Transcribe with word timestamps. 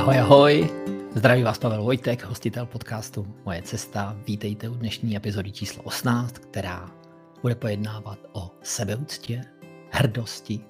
Ahoj, 0.00 0.18
ahoj. 0.18 0.70
Zdraví 1.14 1.42
vás 1.42 1.58
Pavel 1.58 1.82
Vojtek, 1.82 2.24
hostitel 2.24 2.66
podcastu 2.66 3.26
Moje 3.44 3.62
cesta. 3.62 4.16
Vítejte 4.26 4.68
u 4.68 4.74
dnešní 4.74 5.16
epizody 5.16 5.52
číslo 5.52 5.82
18, 5.82 6.38
která 6.38 6.90
bude 7.42 7.54
pojednávat 7.54 8.18
o 8.32 8.50
sebeúctě, 8.62 9.40
hrdosti 9.90 10.60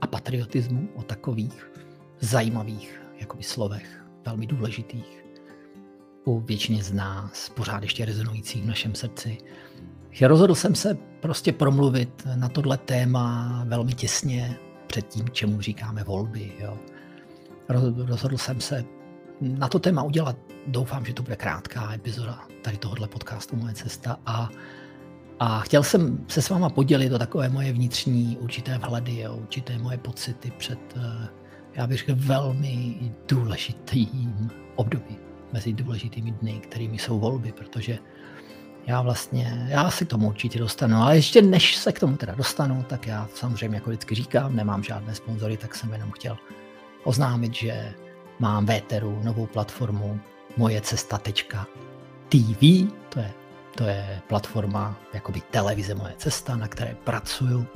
a 0.00 0.06
patriotismu, 0.06 0.88
o 0.94 1.02
takových 1.02 1.72
zajímavých 2.20 3.02
jakoby 3.20 3.42
slovech, 3.42 4.04
velmi 4.26 4.46
důležitých 4.46 5.24
u 6.24 6.40
většině 6.40 6.82
z 6.82 6.92
nás, 6.92 7.48
pořád 7.48 7.82
ještě 7.82 8.04
rezonujících 8.04 8.62
v 8.62 8.66
našem 8.66 8.94
srdci. 8.94 9.38
Rozhodl 10.22 10.54
jsem 10.54 10.74
se 10.74 10.96
prostě 11.20 11.52
promluvit 11.52 12.26
na 12.34 12.48
tohle 12.48 12.78
téma 12.78 13.64
velmi 13.66 13.92
těsně 13.92 14.56
před 14.86 15.08
tím, 15.08 15.28
čemu 15.28 15.60
říkáme 15.60 16.04
volby. 16.04 16.52
Jo. 16.58 16.78
Rozhodl 17.68 18.38
jsem 18.38 18.60
se 18.60 18.84
na 19.40 19.68
to 19.68 19.78
téma 19.78 20.02
udělat, 20.02 20.36
doufám, 20.66 21.04
že 21.04 21.14
to 21.14 21.22
bude 21.22 21.36
krátká 21.36 21.94
epizoda 21.94 22.38
tady 22.62 22.76
tohohle 22.76 23.08
podcastu 23.08 23.56
Moje 23.56 23.74
cesta. 23.74 24.20
A, 24.26 24.48
a 25.38 25.60
chtěl 25.60 25.82
jsem 25.82 26.24
se 26.28 26.42
s 26.42 26.50
váma 26.50 26.68
podělit 26.68 27.12
o 27.12 27.18
takové 27.18 27.48
moje 27.48 27.72
vnitřní 27.72 28.38
určité 28.40 28.78
vhledy, 28.78 29.18
jo, 29.18 29.36
určité 29.36 29.78
moje 29.78 29.98
pocity 29.98 30.52
před, 30.58 30.78
eh, 30.96 31.28
já 31.74 31.86
bych 31.86 31.98
řekl, 31.98 32.12
velmi 32.16 32.96
důležitým 33.28 34.50
období, 34.76 35.16
mezi 35.52 35.72
důležitými 35.72 36.30
dny, 36.30 36.60
kterými 36.60 36.98
jsou 36.98 37.18
volby, 37.18 37.52
protože 37.52 37.98
já 38.86 39.02
vlastně, 39.02 39.66
já 39.68 39.90
si 39.90 40.06
k 40.06 40.08
tomu 40.08 40.28
určitě 40.28 40.58
dostanu, 40.58 40.96
ale 40.96 41.16
ještě 41.16 41.42
než 41.42 41.76
se 41.76 41.92
k 41.92 42.00
tomu 42.00 42.16
teda 42.16 42.34
dostanu, 42.34 42.84
tak 42.88 43.06
já 43.06 43.28
samozřejmě 43.34 43.76
jako 43.76 43.90
vždycky 43.90 44.14
říkám, 44.14 44.56
nemám 44.56 44.82
žádné 44.82 45.14
sponzory, 45.14 45.56
tak 45.56 45.74
jsem 45.74 45.92
jenom 45.92 46.10
chtěl 46.10 46.36
oznámit, 47.08 47.54
že 47.54 47.94
mám 48.38 48.66
v 48.66 48.70
novou 49.24 49.46
platformu 49.46 50.20
mojecesta.tv, 50.56 52.62
to 53.08 53.18
je, 53.18 53.32
to 53.74 53.84
je 53.84 54.20
platforma 54.28 54.96
jakoby 55.14 55.40
televize 55.40 55.94
Moje 55.94 56.14
cesta, 56.16 56.56
na 56.56 56.68
které 56.68 56.94
pracuju. 57.04 57.66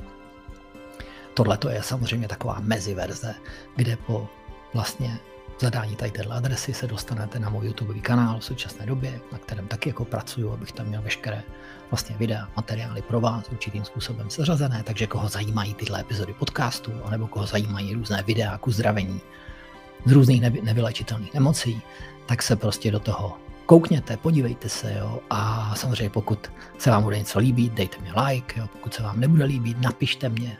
Tohle 1.33 1.57
to 1.57 1.69
je 1.69 1.83
samozřejmě 1.83 2.27
taková 2.27 2.57
meziverze, 2.61 3.35
kde 3.75 3.97
po 3.97 4.29
vlastně 4.73 5.19
zadání 5.59 5.95
tady 5.95 6.11
této 6.11 6.31
adresy 6.31 6.73
se 6.73 6.87
dostanete 6.87 7.39
na 7.39 7.49
můj 7.49 7.65
YouTube 7.65 7.99
kanál 7.99 8.39
v 8.39 8.45
současné 8.45 8.85
době, 8.85 9.19
na 9.31 9.37
kterém 9.37 9.67
taky 9.67 9.89
jako 9.89 10.05
pracuju, 10.05 10.53
abych 10.53 10.71
tam 10.71 10.85
měl 10.85 11.01
veškeré 11.01 11.43
vlastně 11.91 12.15
videa, 12.17 12.49
materiály 12.55 13.01
pro 13.01 13.21
vás 13.21 13.49
určitým 13.51 13.85
způsobem 13.85 14.29
seřazené, 14.29 14.83
takže 14.83 15.07
koho 15.07 15.29
zajímají 15.29 15.73
tyhle 15.73 16.01
epizody 16.01 16.33
podcastu, 16.33 16.91
anebo 17.05 17.27
koho 17.27 17.45
zajímají 17.45 17.93
různé 17.93 18.23
videa 18.23 18.57
k 18.57 18.67
uzdravení 18.67 19.21
z 20.05 20.11
různých 20.11 20.41
nevy, 20.41 20.61
nevylečitelných 20.61 21.33
nemocí, 21.33 21.81
tak 22.25 22.43
se 22.43 22.55
prostě 22.55 22.91
do 22.91 22.99
toho 22.99 23.37
koukněte, 23.65 24.17
podívejte 24.17 24.69
se, 24.69 24.93
jo, 24.99 25.19
a 25.29 25.73
samozřejmě 25.75 26.09
pokud 26.09 26.51
se 26.77 26.89
vám 26.89 27.03
bude 27.03 27.19
něco 27.19 27.39
líbit, 27.39 27.73
dejte 27.73 27.97
mi 28.01 28.11
like, 28.21 28.59
jo, 28.59 28.67
pokud 28.73 28.93
se 28.93 29.03
vám 29.03 29.19
nebude 29.19 29.45
líbit, 29.45 29.81
napište 29.81 30.29
mě, 30.29 30.57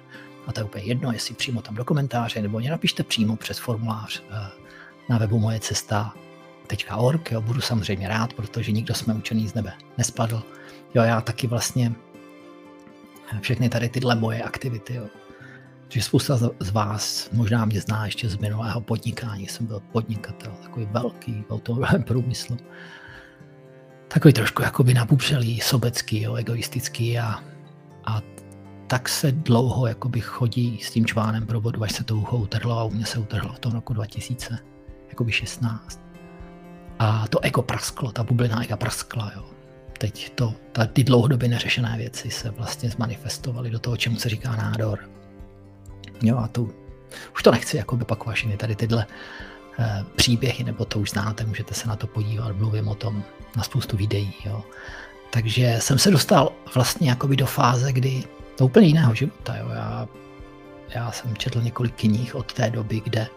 a 0.47 0.51
to 0.51 0.59
je 0.59 0.63
úplně 0.63 0.83
jedno, 0.83 1.11
jestli 1.11 1.35
přímo 1.35 1.61
tam 1.61 1.75
do 1.75 1.85
komentáře, 1.85 2.41
nebo 2.41 2.59
mě 2.59 2.71
napište 2.71 3.03
přímo 3.03 3.35
přes 3.35 3.59
formulář 3.59 4.23
eh, 4.31 4.63
na 5.09 5.17
webu 5.17 5.39
moje 5.39 5.59
cesta.org. 5.59 7.31
Jo, 7.31 7.41
budu 7.41 7.61
samozřejmě 7.61 8.07
rád, 8.07 8.33
protože 8.33 8.71
nikdo 8.71 8.93
jsme 8.93 9.13
učený 9.13 9.47
z 9.47 9.53
nebe 9.53 9.73
nespadl. 9.97 10.43
Jo, 10.95 11.03
já 11.03 11.21
taky 11.21 11.47
vlastně 11.47 11.91
všechny 13.41 13.69
tady 13.69 13.89
tyhle 13.89 14.15
moje 14.15 14.43
aktivity, 14.43 14.95
jo, 14.95 15.07
že 15.89 16.01
spousta 16.01 16.37
z 16.59 16.69
vás 16.69 17.29
možná 17.31 17.65
mě 17.65 17.81
zná 17.81 18.05
ještě 18.05 18.29
z 18.29 18.37
minulého 18.37 18.81
podnikání. 18.81 19.47
Jsem 19.47 19.65
byl 19.65 19.81
podnikatel, 19.91 20.51
takový 20.63 20.87
velký 20.91 21.43
v 21.47 21.51
automobilovém 21.51 22.03
průmyslu. 22.03 22.57
Takový 24.07 24.33
trošku 24.33 24.61
jakoby 24.61 24.93
napupřelý, 24.93 25.59
sobecký, 25.59 26.21
jo, 26.21 26.35
egoistický 26.35 27.19
a, 27.19 27.43
a 28.05 28.21
tak 28.87 29.09
se 29.09 29.31
dlouho 29.31 29.87
jakoby 29.87 30.21
chodí 30.21 30.79
s 30.83 30.91
tím 30.91 31.05
čvánem 31.05 31.45
pro 31.45 31.61
vodu, 31.61 31.83
až 31.83 31.91
se 31.91 32.03
to 32.03 32.15
ucho 32.15 32.37
utrhlo 32.37 32.79
a 32.79 32.83
u 32.83 32.89
mě 32.89 33.05
se 33.05 33.19
utrhlo 33.19 33.53
v 33.53 33.59
tom 33.59 33.73
roku 33.73 33.93
2000 33.93 34.72
jakoby 35.13 35.31
16. 35.31 35.99
A 36.99 37.27
to 37.27 37.39
ego 37.39 37.61
prasklo, 37.61 38.11
ta 38.11 38.23
bublina 38.23 38.63
ega 38.63 38.77
praskla, 38.77 39.31
jo. 39.35 39.45
Teď 39.97 40.35
to, 40.35 40.53
ta, 40.71 40.85
ty 40.85 41.03
dlouhodobě 41.03 41.49
neřešené 41.49 41.97
věci 41.97 42.31
se 42.31 42.49
vlastně 42.49 42.89
zmanifestovaly 42.89 43.69
do 43.69 43.79
toho, 43.79 43.97
čemu 43.97 44.19
se 44.19 44.29
říká 44.29 44.55
nádor. 44.55 44.99
Jo 46.21 46.37
a 46.37 46.47
tu, 46.47 46.73
už 47.35 47.43
to 47.43 47.51
nechci 47.51 47.77
jako 47.77 47.95
opakovat 47.95 48.33
všechny 48.33 48.57
tady 48.57 48.75
tyhle 48.75 49.05
e, 49.79 50.05
příběhy, 50.15 50.63
nebo 50.63 50.85
to 50.85 50.99
už 50.99 51.09
znáte, 51.09 51.45
můžete 51.45 51.73
se 51.73 51.87
na 51.87 51.95
to 51.95 52.07
podívat, 52.07 52.57
mluvím 52.57 52.87
o 52.87 52.95
tom 52.95 53.23
na 53.57 53.63
spoustu 53.63 53.97
videí, 53.97 54.33
jo. 54.45 54.63
Takže 55.29 55.77
jsem 55.79 55.99
se 55.99 56.11
dostal 56.11 56.51
vlastně 56.75 57.09
jakoby 57.09 57.35
do 57.35 57.45
fáze, 57.45 57.93
kdy 57.93 58.23
to 58.57 58.65
úplně 58.65 58.87
jiného 58.87 59.15
života, 59.15 59.57
jo. 59.57 59.69
Já, 59.69 60.07
já 60.95 61.11
jsem 61.11 61.37
četl 61.37 61.61
několik 61.61 61.95
knih 61.95 62.35
od 62.35 62.53
té 62.53 62.69
doby, 62.69 63.01
kde 63.03 63.27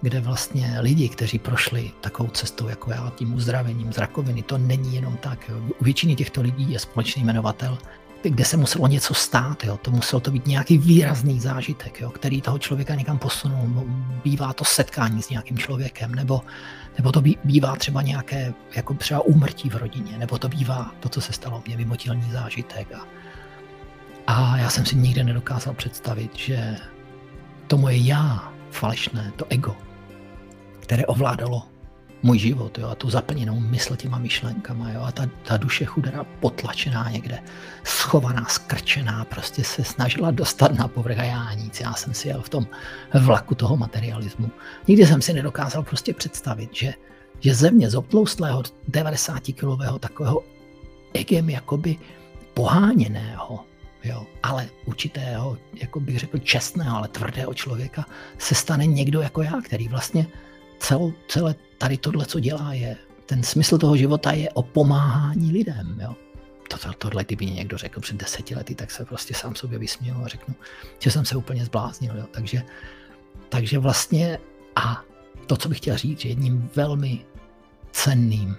kde 0.00 0.20
vlastně 0.20 0.76
lidi, 0.80 1.08
kteří 1.08 1.38
prošli 1.38 1.90
takovou 2.00 2.28
cestou 2.28 2.68
jako 2.68 2.90
já, 2.90 3.12
tím 3.16 3.34
uzdravením 3.34 3.92
z 3.92 3.98
rakoviny, 3.98 4.42
to 4.42 4.58
není 4.58 4.94
jenom 4.94 5.16
tak. 5.16 5.48
Jo. 5.48 5.56
U 5.80 5.84
většiny 5.84 6.16
těchto 6.16 6.42
lidí 6.42 6.72
je 6.72 6.78
společný 6.78 7.22
jmenovatel, 7.22 7.78
kde 8.22 8.44
se 8.44 8.56
muselo 8.56 8.86
něco 8.86 9.14
stát. 9.14 9.64
Jo. 9.64 9.76
To 9.76 9.90
muselo 9.90 10.20
to 10.20 10.30
být 10.30 10.46
nějaký 10.46 10.78
výrazný 10.78 11.40
zážitek, 11.40 12.00
jo, 12.00 12.10
který 12.10 12.40
toho 12.42 12.58
člověka 12.58 12.94
někam 12.94 13.18
posunul. 13.18 13.84
Bývá 14.24 14.52
to 14.52 14.64
setkání 14.64 15.22
s 15.22 15.30
nějakým 15.30 15.58
člověkem, 15.58 16.14
nebo, 16.14 16.40
nebo 16.96 17.12
to 17.12 17.22
bývá 17.44 17.76
třeba 17.76 18.02
nějaké 18.02 18.54
jako 18.76 18.94
třeba 18.94 19.20
úmrtí 19.20 19.70
v 19.70 19.76
rodině, 19.76 20.18
nebo 20.18 20.38
to 20.38 20.48
bývá 20.48 20.94
to, 21.00 21.08
co 21.08 21.20
se 21.20 21.32
stalo 21.32 21.62
mně, 21.66 21.76
vymotilný 21.76 22.30
zážitek. 22.32 22.88
A, 22.92 23.06
a 24.26 24.56
já 24.56 24.70
jsem 24.70 24.86
si 24.86 24.96
nikdy 24.96 25.24
nedokázal 25.24 25.74
představit, 25.74 26.36
že 26.36 26.76
to 27.66 27.78
moje 27.78 27.96
já, 27.96 28.52
falešné, 28.70 29.32
to 29.36 29.46
ego, 29.48 29.76
které 30.88 31.06
ovládalo 31.06 31.62
můj 32.22 32.38
život 32.38 32.78
jo, 32.78 32.88
a 32.88 32.94
tu 32.94 33.10
zaplněnou 33.10 33.60
mysl 33.60 33.96
těma 33.96 34.18
myšlenkama. 34.18 34.92
Jo, 34.92 35.00
a 35.00 35.12
ta, 35.12 35.26
ta 35.44 35.56
duše 35.56 35.84
chudá 35.84 36.24
potlačená 36.40 37.10
někde, 37.10 37.42
schovaná, 37.84 38.44
skrčená, 38.48 39.24
prostě 39.24 39.64
se 39.64 39.84
snažila 39.84 40.30
dostat 40.30 40.74
na 40.74 40.88
povrch 40.88 41.18
a 41.18 41.24
já 41.24 41.54
nic. 41.54 41.80
Já 41.80 41.92
jsem 41.92 42.14
si 42.14 42.28
jel 42.28 42.42
v 42.42 42.48
tom 42.48 42.66
vlaku 43.20 43.54
toho 43.54 43.76
materialismu. 43.76 44.50
Nikdy 44.88 45.06
jsem 45.06 45.22
si 45.22 45.32
nedokázal 45.32 45.82
prostě 45.82 46.14
představit, 46.14 46.70
že, 46.72 46.94
že 47.40 47.54
země 47.54 47.90
z 47.90 47.94
obtloustlého 47.94 48.62
90-kilového 48.90 49.98
takového 49.98 50.42
egem 51.14 51.50
jakoby 51.50 51.96
poháněného, 52.54 53.64
jo, 54.04 54.26
ale 54.42 54.68
určitého, 54.84 55.58
jako 55.74 56.00
bych 56.00 56.18
řekl, 56.18 56.38
čestného, 56.38 56.96
ale 56.96 57.08
tvrdého 57.08 57.54
člověka 57.54 58.04
se 58.38 58.54
stane 58.54 58.86
někdo 58.86 59.20
jako 59.20 59.42
já, 59.42 59.60
který 59.64 59.88
vlastně 59.88 60.26
cel, 60.78 61.12
celé 61.28 61.54
tady 61.78 61.96
tohle, 61.96 62.26
co 62.26 62.40
dělá, 62.40 62.72
je, 62.72 62.96
ten 63.26 63.42
smysl 63.42 63.78
toho 63.78 63.96
života 63.96 64.32
je 64.32 64.50
o 64.50 64.62
pomáhání 64.62 65.52
lidem. 65.52 66.00
Jo. 66.00 66.16
To, 66.70 66.78
to, 66.78 66.92
tohle 66.92 67.24
kdyby 67.24 67.46
někdo 67.46 67.78
řekl 67.78 68.00
před 68.00 68.16
deseti 68.16 68.54
lety, 68.54 68.74
tak 68.74 68.90
se 68.90 69.04
prostě 69.04 69.34
sám 69.34 69.54
sobě 69.54 69.78
vysměl 69.78 70.24
a 70.24 70.28
řeknu, 70.28 70.54
že 70.98 71.10
jsem 71.10 71.24
se 71.24 71.36
úplně 71.36 71.64
zbláznil. 71.64 72.16
Jo. 72.16 72.24
Takže, 72.30 72.62
takže 73.48 73.78
vlastně 73.78 74.38
a 74.76 75.04
to, 75.46 75.56
co 75.56 75.68
bych 75.68 75.78
chtěl 75.78 75.96
říct, 75.96 76.24
je 76.24 76.30
jedním 76.30 76.70
velmi 76.74 77.24
cenným 77.90 78.56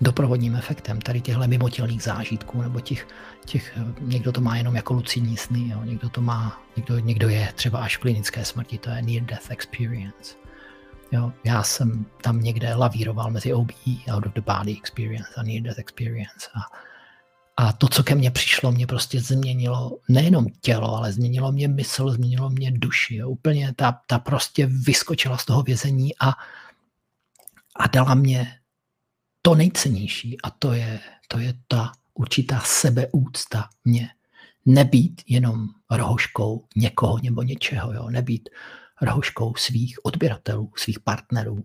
doprovodním 0.00 0.56
efektem 0.56 1.00
tady 1.00 1.20
těchto 1.20 1.46
mimotělných 1.46 2.02
zážitků, 2.02 2.62
nebo 2.62 2.80
těch, 2.80 3.08
těch, 3.44 3.78
někdo 4.00 4.32
to 4.32 4.40
má 4.40 4.56
jenom 4.56 4.76
jako 4.76 4.94
lucidní 4.94 5.36
sny, 5.36 5.68
jo. 5.68 5.80
někdo 5.84 6.08
to 6.08 6.20
má, 6.20 6.62
někdo, 6.76 6.98
někdo 6.98 7.28
je 7.28 7.52
třeba 7.54 7.78
až 7.78 7.96
v 7.96 8.00
klinické 8.00 8.44
smrti, 8.44 8.78
to 8.78 8.90
je 8.90 9.02
near 9.02 9.22
death 9.22 9.50
experience. 9.50 10.47
Jo, 11.12 11.32
já 11.44 11.62
jsem 11.62 12.06
tam 12.22 12.40
někde 12.40 12.74
lavíroval 12.74 13.30
mezi 13.30 13.52
OBE, 13.52 14.04
Out 14.10 14.26
of 14.26 14.32
the 14.32 14.40
Body 14.40 14.72
Experience 14.72 15.30
a 15.36 15.42
Near 15.42 15.62
Death 15.62 15.78
Experience. 15.78 16.48
A, 16.54 16.60
a 17.56 17.72
to, 17.72 17.88
co 17.88 18.02
ke 18.02 18.14
mně 18.14 18.30
přišlo, 18.30 18.72
mě 18.72 18.86
prostě 18.86 19.20
změnilo 19.20 19.98
nejenom 20.08 20.46
tělo, 20.60 20.94
ale 20.94 21.12
změnilo 21.12 21.52
mě 21.52 21.68
mysl, 21.68 22.10
změnilo 22.10 22.50
mě 22.50 22.70
duši. 22.70 23.16
Jo. 23.16 23.28
Úplně 23.28 23.74
ta, 23.76 24.00
ta 24.06 24.18
prostě 24.18 24.66
vyskočila 24.66 25.36
z 25.36 25.44
toho 25.44 25.62
vězení 25.62 26.18
a, 26.20 26.28
a 27.76 27.86
dala 27.86 28.14
mě 28.14 28.58
to 29.42 29.54
nejcennější 29.54 30.40
a 30.40 30.50
to 30.50 30.72
je, 30.72 31.00
to 31.28 31.38
je 31.38 31.54
ta 31.68 31.92
určitá 32.14 32.60
sebeúcta 32.60 33.68
mě. 33.84 34.10
Nebýt 34.66 35.22
jenom 35.26 35.66
rohoškou 35.90 36.64
někoho 36.76 37.18
nebo 37.22 37.42
něčeho, 37.42 37.92
jo. 37.92 38.10
nebýt 38.10 38.48
rohoškou 39.02 39.54
svých 39.54 39.98
odběratelů, 40.02 40.72
svých 40.76 41.00
partnerů, 41.00 41.64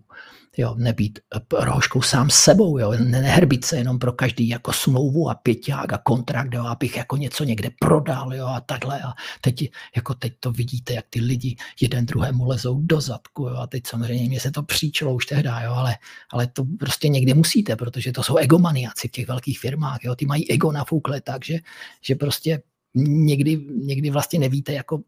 jo, 0.56 0.74
nebýt 0.78 1.18
rohoškou 1.52 2.02
sám 2.02 2.30
sebou, 2.30 2.78
jo, 2.78 2.92
neherbit 2.92 3.64
se 3.64 3.76
jenom 3.76 3.98
pro 3.98 4.12
každý 4.12 4.48
jako 4.48 4.72
smlouvu 4.72 5.30
a 5.30 5.34
pěťák 5.34 5.92
a 5.92 5.98
kontrakt, 5.98 6.54
jo, 6.54 6.64
abych 6.64 6.96
jako 6.96 7.16
něco 7.16 7.44
někde 7.44 7.70
prodal, 7.80 8.34
jo, 8.34 8.46
a 8.46 8.60
takhle. 8.60 9.02
A 9.02 9.12
teď, 9.40 9.70
jako 9.96 10.14
teď 10.14 10.32
to 10.40 10.52
vidíte, 10.52 10.94
jak 10.94 11.04
ty 11.10 11.20
lidi 11.20 11.56
jeden 11.80 12.06
druhému 12.06 12.48
lezou 12.48 12.80
do 12.80 13.00
zadku, 13.00 13.42
jo, 13.42 13.56
a 13.56 13.66
teď 13.66 13.86
samozřejmě 13.86 14.28
mě 14.28 14.40
se 14.40 14.50
to 14.50 14.62
příčilo 14.62 15.14
už 15.14 15.26
tehdy, 15.26 15.48
jo, 15.64 15.72
ale, 15.72 15.96
ale 16.32 16.46
to 16.46 16.64
prostě 16.78 17.08
někdy 17.08 17.34
musíte, 17.34 17.76
protože 17.76 18.12
to 18.12 18.22
jsou 18.22 18.36
egomaniaci 18.36 19.08
v 19.08 19.10
těch 19.10 19.28
velkých 19.28 19.60
firmách, 19.60 19.98
jo, 20.04 20.16
ty 20.16 20.26
mají 20.26 20.50
ego 20.50 20.72
nafoukle 20.72 21.20
tak, 21.20 21.44
že, 21.44 21.58
že 22.02 22.14
prostě 22.14 22.62
někdy, 22.94 23.60
někdy 23.74 24.10
vlastně 24.10 24.38
nevíte, 24.38 24.72
jako 24.72 25.00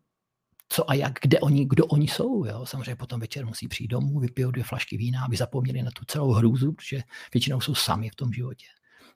co 0.69 0.91
a 0.91 0.95
jak, 0.95 1.13
kde 1.23 1.41
oni, 1.41 1.67
kdo 1.67 1.87
oni 1.87 2.09
jsou. 2.09 2.45
Jo. 2.45 2.67
Samozřejmě 2.67 2.97
potom 2.97 3.21
večer 3.21 3.47
musí 3.47 3.69
přijít 3.69 3.89
domů, 3.89 4.21
vypijou 4.21 4.51
dvě 4.51 4.65
flašky 4.65 4.97
vína, 4.97 5.25
aby 5.25 5.37
zapomněli 5.37 5.83
na 5.83 5.91
tu 5.91 6.05
celou 6.05 6.33
hrůzu, 6.33 6.73
protože 6.73 7.03
většinou 7.35 7.61
jsou 7.61 7.75
sami 7.75 8.11
v 8.11 8.15
tom 8.15 8.33
životě. 8.33 8.67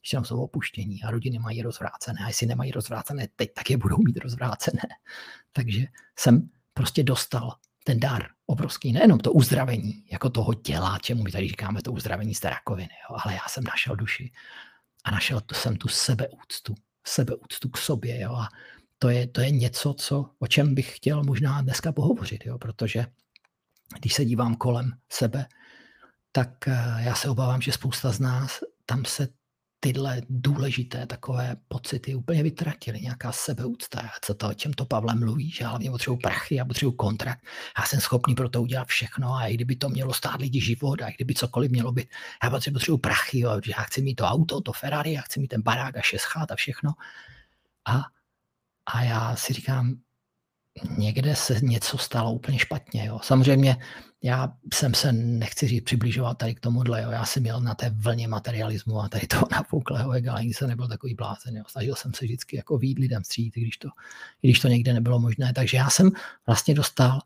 Většinou 0.03 0.25
jsou 0.25 0.41
opuštění 0.41 1.03
a 1.03 1.11
rodiny 1.11 1.39
mají 1.39 1.63
rozvrácené. 1.63 2.21
A 2.25 2.29
jestli 2.29 2.47
nemají 2.47 2.73
rozvrácené 2.73 3.29
teď, 3.37 3.51
tak 3.55 3.71
je 3.71 3.77
budou 3.77 3.97
mít 3.99 4.17
rozvrácené. 4.17 4.83
Takže 5.53 5.87
jsem 6.19 6.49
prostě 6.75 7.03
dostal 7.03 7.55
ten 7.85 8.01
dar 8.01 8.27
obrovský, 8.47 8.93
nejenom 8.93 9.19
to 9.19 9.33
uzdravení, 9.33 10.05
jako 10.13 10.31
toho 10.31 10.55
těla, 10.55 10.99
čemu 10.99 11.23
my 11.23 11.31
tady 11.31 11.49
říkáme 11.49 11.83
to 11.83 11.93
uzdravení 11.93 12.35
z 12.35 12.41
té 12.41 12.51
rakoviny, 12.51 12.95
jo, 13.11 13.17
ale 13.25 13.35
já 13.35 13.49
jsem 13.49 13.65
našel 13.65 13.97
duši 13.97 14.33
a 15.05 15.11
našel 15.11 15.41
jsem 15.53 15.77
tu 15.77 15.89
sebeúctu, 15.89 16.75
sebeúctu 17.07 17.69
k 17.69 17.79
sobě. 17.79 18.21
Jo, 18.21 18.33
a 18.33 18.49
to 19.03 19.09
je, 19.09 19.27
to 19.27 19.41
je 19.41 19.51
něco, 19.51 19.95
co, 19.95 20.31
o 20.39 20.47
čem 20.47 20.75
bych 20.75 20.97
chtěl 20.97 21.25
možná 21.25 21.63
dneska 21.63 21.93
pohovořit, 21.93 22.47
jo, 22.47 22.59
protože 22.59 23.07
když 23.99 24.15
se 24.15 24.25
dívám 24.25 24.55
kolem 24.55 24.93
sebe, 25.13 25.47
tak 26.33 26.69
eh, 26.69 26.97
já 26.99 27.15
se 27.15 27.29
obávám, 27.29 27.61
že 27.61 27.73
spousta 27.73 28.13
z 28.13 28.21
nás 28.21 28.61
tam 28.87 29.05
se 29.05 29.29
tyhle 29.81 30.23
důležité 30.29 31.07
takové 31.07 31.57
pocity 31.69 32.15
úplně 32.15 32.43
vytratily, 32.43 33.01
nějaká 33.01 33.33
sebeúcta, 33.33 34.11
co 34.23 34.35
to, 34.35 34.49
o 34.49 34.55
čem 34.55 34.73
to 34.73 34.85
Pavle 34.85 35.15
mluví, 35.15 35.51
že 35.51 35.65
hlavně 35.65 35.91
potřebuji 35.91 36.17
prachy, 36.17 36.55
já 36.55 36.65
potřebuji 36.65 36.93
kontrakt, 36.93 37.41
já 37.79 37.85
jsem 37.85 38.01
schopný 38.01 38.35
pro 38.35 38.49
to 38.49 38.63
udělat 38.63 38.89
všechno 38.89 39.35
a 39.35 39.47
i 39.47 39.55
kdyby 39.55 39.77
to 39.77 39.89
mělo 39.89 40.15
stát 40.15 40.41
lidi 40.41 40.61
život 40.61 41.03
a 41.03 41.09
i 41.09 41.15
kdyby 41.15 41.35
cokoliv 41.35 41.71
mělo 41.71 41.93
být, 41.93 42.09
já 42.45 42.51
potřebuji 42.51 42.99
prachy, 42.99 43.41
jo, 43.41 43.61
já 43.77 43.83
chci 43.83 44.03
mít 44.03 44.15
to 44.15 44.25
auto, 44.25 44.61
to 44.61 44.73
Ferrari, 44.73 45.13
já 45.13 45.21
chci 45.21 45.41
mít 45.41 45.49
ten 45.49 45.63
barák 45.63 45.97
a 45.97 46.03
šest 46.03 46.25
chát 46.25 46.51
a 46.51 46.57
všechno. 46.57 46.93
A 47.89 48.03
a 48.87 49.03
já 49.03 49.37
si 49.37 49.53
říkám, 49.53 49.97
někde 50.99 51.37
se 51.37 51.61
něco 51.61 51.99
stalo 51.99 52.33
úplně 52.33 52.59
špatně. 52.59 53.07
Jo. 53.07 53.21
Samozřejmě 53.23 53.77
já 54.23 54.53
jsem 54.75 54.95
se, 54.95 55.13
nechci 55.13 55.69
říct, 55.69 55.85
přibližovat 55.85 56.39
tady 56.39 56.55
k 56.55 56.61
tomuhle. 56.61 57.03
Jo. 57.03 57.11
Já 57.11 57.25
jsem 57.25 57.43
měl 57.43 57.61
na 57.61 57.75
té 57.75 57.91
vlně 57.91 58.29
materialismu 58.29 59.01
a 59.01 59.09
tady 59.09 59.27
toho 59.27 59.47
napouklého 59.53 60.13
ega, 60.13 60.35
ani 60.35 60.55
jsem 60.55 60.69
nebyl 60.69 60.89
takový 60.89 61.15
blázen. 61.15 61.57
Jo. 61.57 61.65
Snažil 61.69 61.95
jsem 61.95 62.15
se 62.15 62.25
vždycky 62.25 62.57
jako 62.57 62.79
výjít 62.79 62.99
lidem 62.99 63.25
střít, 63.25 63.55
když 63.55 63.77
to, 63.77 63.89
když 64.41 64.61
to 64.61 64.69
někde 64.69 64.93
nebylo 64.93 65.19
možné. 65.19 65.53
Takže 65.53 65.77
já 65.77 65.91
jsem 65.91 66.11
vlastně 66.47 66.75
dostal, 66.75 67.21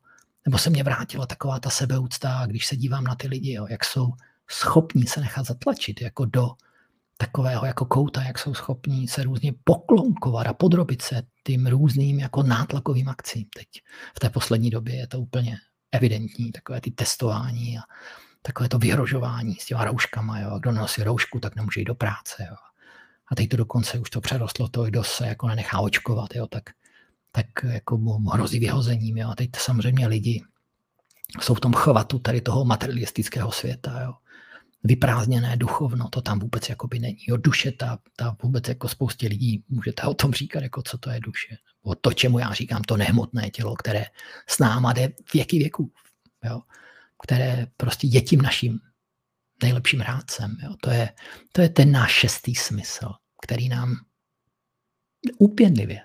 nebo 0.46 0.58
se 0.58 0.70
mě 0.70 0.82
vrátila 0.84 1.26
taková 1.26 1.60
ta 1.60 1.70
sebeúcta, 1.70 2.46
když 2.46 2.66
se 2.66 2.76
dívám 2.76 3.04
na 3.04 3.14
ty 3.14 3.28
lidi, 3.28 3.52
jo, 3.52 3.66
jak 3.70 3.84
jsou 3.84 4.12
schopní 4.50 5.06
se 5.06 5.20
nechat 5.20 5.46
zatlačit 5.46 6.00
jako 6.00 6.24
do, 6.24 6.50
takového 7.16 7.66
jako 7.66 7.84
kouta, 7.84 8.22
jak 8.22 8.38
jsou 8.38 8.54
schopní 8.54 9.08
se 9.08 9.22
různě 9.22 9.52
poklonkovat 9.64 10.46
a 10.46 10.52
podrobit 10.52 11.02
se 11.02 11.22
tím 11.46 11.66
různým 11.66 12.18
jako 12.18 12.42
nátlakovým 12.42 13.08
akcím. 13.08 13.44
Teď 13.56 13.68
v 14.16 14.20
té 14.20 14.30
poslední 14.30 14.70
době 14.70 14.96
je 14.96 15.06
to 15.06 15.20
úplně 15.20 15.56
evidentní, 15.92 16.52
takové 16.52 16.80
ty 16.80 16.90
testování 16.90 17.78
a 17.78 17.82
takové 18.42 18.68
to 18.68 18.78
vyhrožování 18.78 19.54
s 19.54 19.66
těma 19.66 19.84
rouškama. 19.84 20.40
Jo. 20.40 20.58
Kdo 20.58 20.72
nosí 20.72 21.02
roušku, 21.02 21.40
tak 21.40 21.56
nemůže 21.56 21.80
jít 21.80 21.84
do 21.84 21.94
práce. 21.94 22.46
Jo. 22.50 22.56
A 23.32 23.34
teď 23.34 23.48
to 23.48 23.56
dokonce 23.56 23.98
už 23.98 24.10
to 24.10 24.20
přerostlo 24.20 24.68
to, 24.68 24.84
kdo 24.84 25.04
se 25.04 25.26
jako 25.26 25.46
nenechá 25.46 25.80
očkovat, 25.80 26.34
jo, 26.34 26.46
tak, 26.46 26.62
tak 27.32 27.46
jako 27.64 27.98
mu 27.98 28.30
hrozí 28.30 28.58
vyhozením. 28.58 29.16
Jo. 29.16 29.28
A 29.30 29.34
teď 29.34 29.50
samozřejmě 29.58 30.06
lidi 30.06 30.44
jsou 31.40 31.54
v 31.54 31.60
tom 31.60 31.72
chvatu 31.72 32.18
tady 32.18 32.40
toho 32.40 32.64
materialistického 32.64 33.52
světa. 33.52 34.00
Jo 34.00 34.14
vyprázdněné 34.84 35.56
duchovno, 35.56 36.08
to 36.08 36.22
tam 36.22 36.38
vůbec 36.38 36.68
jakoby 36.68 36.98
není. 36.98 37.18
Jo, 37.28 37.36
duše, 37.36 37.72
ta, 37.72 37.98
ta 38.16 38.36
vůbec 38.42 38.68
jako 38.68 38.88
spoustě 38.88 39.28
lidí 39.28 39.64
můžete 39.68 40.02
o 40.02 40.14
tom 40.14 40.32
říkat, 40.32 40.62
jako 40.62 40.82
co 40.82 40.98
to 40.98 41.10
je 41.10 41.20
duše. 41.20 41.56
O 41.82 41.94
to, 41.94 42.12
čemu 42.12 42.38
já 42.38 42.52
říkám, 42.52 42.82
to 42.82 42.96
nehmotné 42.96 43.50
tělo, 43.50 43.74
které 43.76 44.04
s 44.48 44.58
náma 44.58 44.92
jde 44.92 45.12
věky 45.34 45.58
věků, 45.58 45.92
jo, 46.44 46.60
které 47.22 47.66
prostě 47.76 48.06
je 48.06 48.20
tím 48.20 48.42
naším 48.42 48.80
nejlepším 49.62 50.00
rádcem. 50.00 50.56
Jo. 50.62 50.74
To, 50.80 50.90
je, 50.90 51.08
to 51.52 51.60
je 51.60 51.68
ten 51.68 51.92
náš 51.92 52.12
šestý 52.12 52.54
smysl, 52.54 53.12
který 53.42 53.68
nám 53.68 53.96
úpěnlivě 55.38 56.00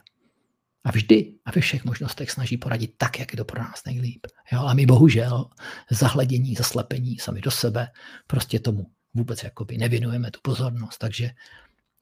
a 0.83 0.91
vždy 0.91 1.33
a 1.45 1.51
ve 1.51 1.61
všech 1.61 1.85
možnostech 1.85 2.31
snaží 2.31 2.57
poradit 2.57 2.93
tak, 2.97 3.19
jak 3.19 3.33
je 3.33 3.37
to 3.37 3.45
pro 3.45 3.61
nás 3.61 3.85
nejlíp. 3.85 4.27
Jo, 4.51 4.65
a 4.65 4.73
my 4.73 4.85
bohužel 4.85 5.49
zahledění, 5.91 6.55
zaslepení 6.55 7.17
sami 7.17 7.41
do 7.41 7.51
sebe 7.51 7.87
prostě 8.27 8.59
tomu 8.59 8.91
vůbec 9.13 9.43
jakoby 9.43 9.77
nevěnujeme 9.77 10.31
tu 10.31 10.39
pozornost. 10.43 10.97
Takže 10.97 11.31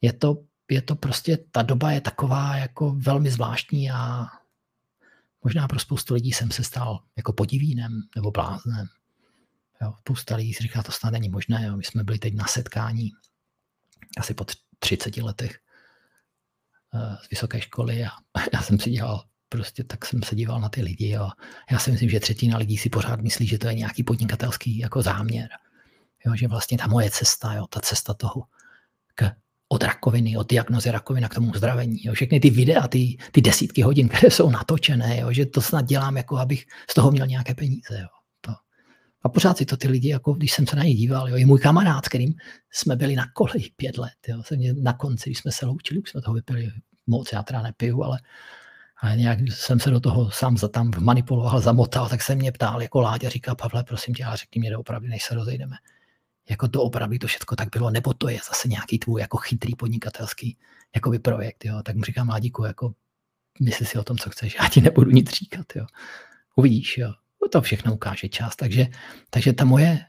je 0.02 0.14
to, 0.14 0.44
je 0.72 0.82
to 0.82 0.96
prostě, 0.96 1.38
ta 1.52 1.62
doba 1.62 1.92
je 1.92 2.02
taková 2.02 2.56
jako 2.56 2.92
velmi 2.92 3.32
zvláštní 3.32 3.92
a 3.92 4.26
možná 5.44 5.68
pro 5.68 5.80
spoustu 5.80 6.14
lidí 6.14 6.32
jsem 6.32 6.52
se 6.52 6.64
stal 6.64 7.04
jako 7.18 7.34
podivínem 7.34 8.02
nebo 8.16 8.32
bláznem. 8.32 8.88
Jo, 9.82 9.94
spousta 10.00 10.36
lidí 10.36 10.54
si 10.54 10.64
říká, 10.64 10.84
to 10.84 10.92
snad 10.92 11.10
není 11.10 11.30
možné. 11.30 11.66
Jo. 11.66 11.78
My 11.78 11.84
jsme 11.84 12.04
byli 12.04 12.20
teď 12.20 12.34
na 12.34 12.46
setkání 12.46 13.12
asi 14.18 14.34
po 14.34 14.46
30 14.80 15.18
letech 15.18 15.60
z 16.94 17.30
vysoké 17.30 17.62
školy 17.62 18.06
a 18.06 18.10
já 18.54 18.62
jsem 18.62 18.80
si 18.80 18.90
dělal 18.90 19.24
prostě 19.50 19.84
tak 19.84 20.06
jsem 20.06 20.24
se 20.24 20.36
díval 20.36 20.62
na 20.62 20.70
ty 20.70 20.82
lidi 20.82 21.18
a 21.18 21.30
já 21.72 21.80
si 21.80 21.92
myslím, 21.92 22.10
že 22.10 22.20
třetina 22.20 22.58
lidí 22.58 22.78
si 22.78 22.90
pořád 22.90 23.22
myslí, 23.22 23.48
že 23.48 23.58
to 23.58 23.68
je 23.68 23.74
nějaký 23.74 24.04
podnikatelský 24.04 24.78
jako 24.78 25.02
záměr. 25.02 25.50
Jo, 26.26 26.36
že 26.36 26.48
vlastně 26.48 26.78
ta 26.78 26.88
moje 26.88 27.12
cesta, 27.12 27.54
jo, 27.54 27.68
ta 27.70 27.80
cesta 27.80 28.14
toho 28.14 28.44
k, 29.16 29.32
od 29.70 29.84
rakoviny, 29.84 30.38
od 30.38 30.50
diagnozy 30.50 30.92
rakovina 30.92 31.30
k 31.30 31.36
tomu 31.36 31.52
uzdravení. 31.52 31.98
Jo, 32.04 32.14
všechny 32.14 32.40
ty 32.40 32.50
videa, 32.50 32.88
ty, 32.88 33.18
ty 33.32 33.42
desítky 33.42 33.82
hodin, 33.82 34.10
které 34.18 34.32
jsou 34.32 34.50
natočené, 34.50 35.20
jo, 35.20 35.32
že 35.32 35.46
to 35.46 35.62
snad 35.62 35.86
dělám, 35.86 36.18
jako 36.18 36.38
abych 36.38 36.66
z 36.90 36.94
toho 36.94 37.12
měl 37.12 37.28
nějaké 37.28 37.56
peníze. 37.56 38.00
Jo. 38.00 38.08
A 39.24 39.30
pořád 39.30 39.58
si 39.58 39.66
to 39.66 39.78
ty 39.78 39.88
lidi, 39.88 40.10
jako 40.10 40.34
když 40.34 40.52
jsem 40.52 40.68
se 40.68 40.76
na 40.76 40.84
ně 40.84 40.94
díval, 40.94 41.30
jo, 41.30 41.36
i 41.38 41.46
můj 41.46 41.60
kamarád, 41.60 42.08
kterým 42.08 42.34
jsme 42.72 42.96
byli 42.96 43.16
na 43.16 43.26
koleji 43.34 43.70
pět 43.76 43.98
let, 43.98 44.14
jo, 44.28 44.44
se 44.44 44.56
mě 44.56 44.74
na 44.74 44.94
konci, 44.94 45.30
když 45.30 45.38
jsme 45.38 45.52
se 45.52 45.66
loučili, 45.66 46.00
už 46.00 46.10
jsme 46.10 46.22
toho 46.22 46.34
vypili 46.34 46.72
moc, 47.08 47.34
já 47.34 47.44
teda 47.44 47.62
nepiju, 47.62 48.04
ale, 48.04 48.20
ale 48.98 49.18
nějak 49.18 49.40
jsem 49.40 49.80
se 49.80 49.90
do 49.90 50.00
toho 50.00 50.32
sám 50.32 50.58
za 50.58 50.68
tam 50.68 50.92
manipuloval, 51.00 51.62
zamotal, 51.62 52.10
tak 52.10 52.22
se 52.22 52.36
mě 52.36 52.52
ptal 52.52 52.82
jako 52.82 53.02
Láďa, 53.02 53.30
říká 53.30 53.56
Pavle, 53.56 53.84
prosím 53.84 54.14
tě, 54.14 54.26
ale 54.26 54.38
řekni 54.38 54.60
mě 54.60 54.78
opravdu, 54.78 55.08
než 55.08 55.24
se 55.24 55.36
rozejdeme. 55.36 55.76
Jako 56.50 56.68
to 56.68 56.82
opravdu 56.82 57.18
to 57.18 57.28
všechno 57.28 57.56
tak 57.56 57.70
bylo, 57.72 57.90
nebo 57.90 58.14
to 58.14 58.30
je 58.30 58.40
zase 58.48 58.68
nějaký 58.68 59.00
tvůj 59.00 59.22
jako 59.22 59.38
chytrý 59.38 59.76
podnikatelský 59.76 60.58
jakoby 60.96 61.20
projekt, 61.20 61.66
jo. 61.66 61.82
Tak 61.84 61.96
mu 61.96 62.04
říkám, 62.04 62.30
Ládíku, 62.30 62.64
jako 62.64 62.94
myslí 63.62 63.86
si 63.86 63.98
o 63.98 64.04
tom, 64.04 64.18
co 64.18 64.30
chceš, 64.30 64.58
já 64.62 64.70
ti 64.70 64.82
nebudu 64.82 65.12
nic 65.12 65.30
říkat, 65.32 65.66
jo. 65.76 65.86
Uvidíš, 66.56 66.98
jo. 66.98 67.14
No 67.42 67.48
to 67.50 67.62
všechno 67.62 67.94
ukáže 67.94 68.30
čas. 68.30 68.56
Takže, 68.56 68.88
takže 69.30 69.54
ta 69.54 69.66
moje 69.66 70.06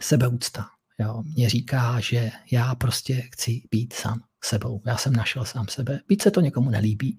sebeúcta 0.00 0.66
jo, 0.98 1.22
mě 1.36 1.48
říká, 1.48 2.00
že 2.00 2.30
já 2.50 2.74
prostě 2.74 3.20
chci 3.32 3.62
být 3.70 3.92
sám 3.92 4.22
sebou. 4.44 4.82
Já 4.86 4.96
jsem 4.96 5.12
našel 5.12 5.44
sám 5.44 5.68
sebe. 5.68 6.00
Být 6.08 6.22
se 6.22 6.30
to 6.30 6.40
někomu 6.40 6.70
nelíbí, 6.70 7.18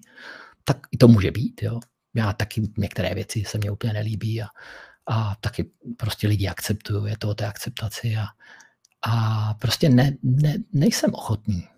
tak 0.64 0.78
i 0.90 0.96
to 0.96 1.08
může 1.08 1.30
být. 1.30 1.62
Jo. 1.62 1.80
Já 2.14 2.32
taky 2.32 2.62
některé 2.78 3.14
věci 3.14 3.44
se 3.46 3.58
mně 3.58 3.70
úplně 3.70 3.92
nelíbí 3.92 4.42
a, 4.42 4.46
a 5.06 5.34
taky 5.40 5.70
prostě 5.96 6.28
lidi 6.28 6.48
akceptuju, 6.48 7.06
je 7.06 7.18
to 7.18 7.28
o 7.28 7.34
té 7.34 7.46
akceptaci 7.46 8.16
a, 8.16 8.26
a 9.02 9.54
prostě 9.54 9.88
ne, 9.88 10.16
ne, 10.22 10.54
nejsem 10.72 11.14
ochotný. 11.14 11.68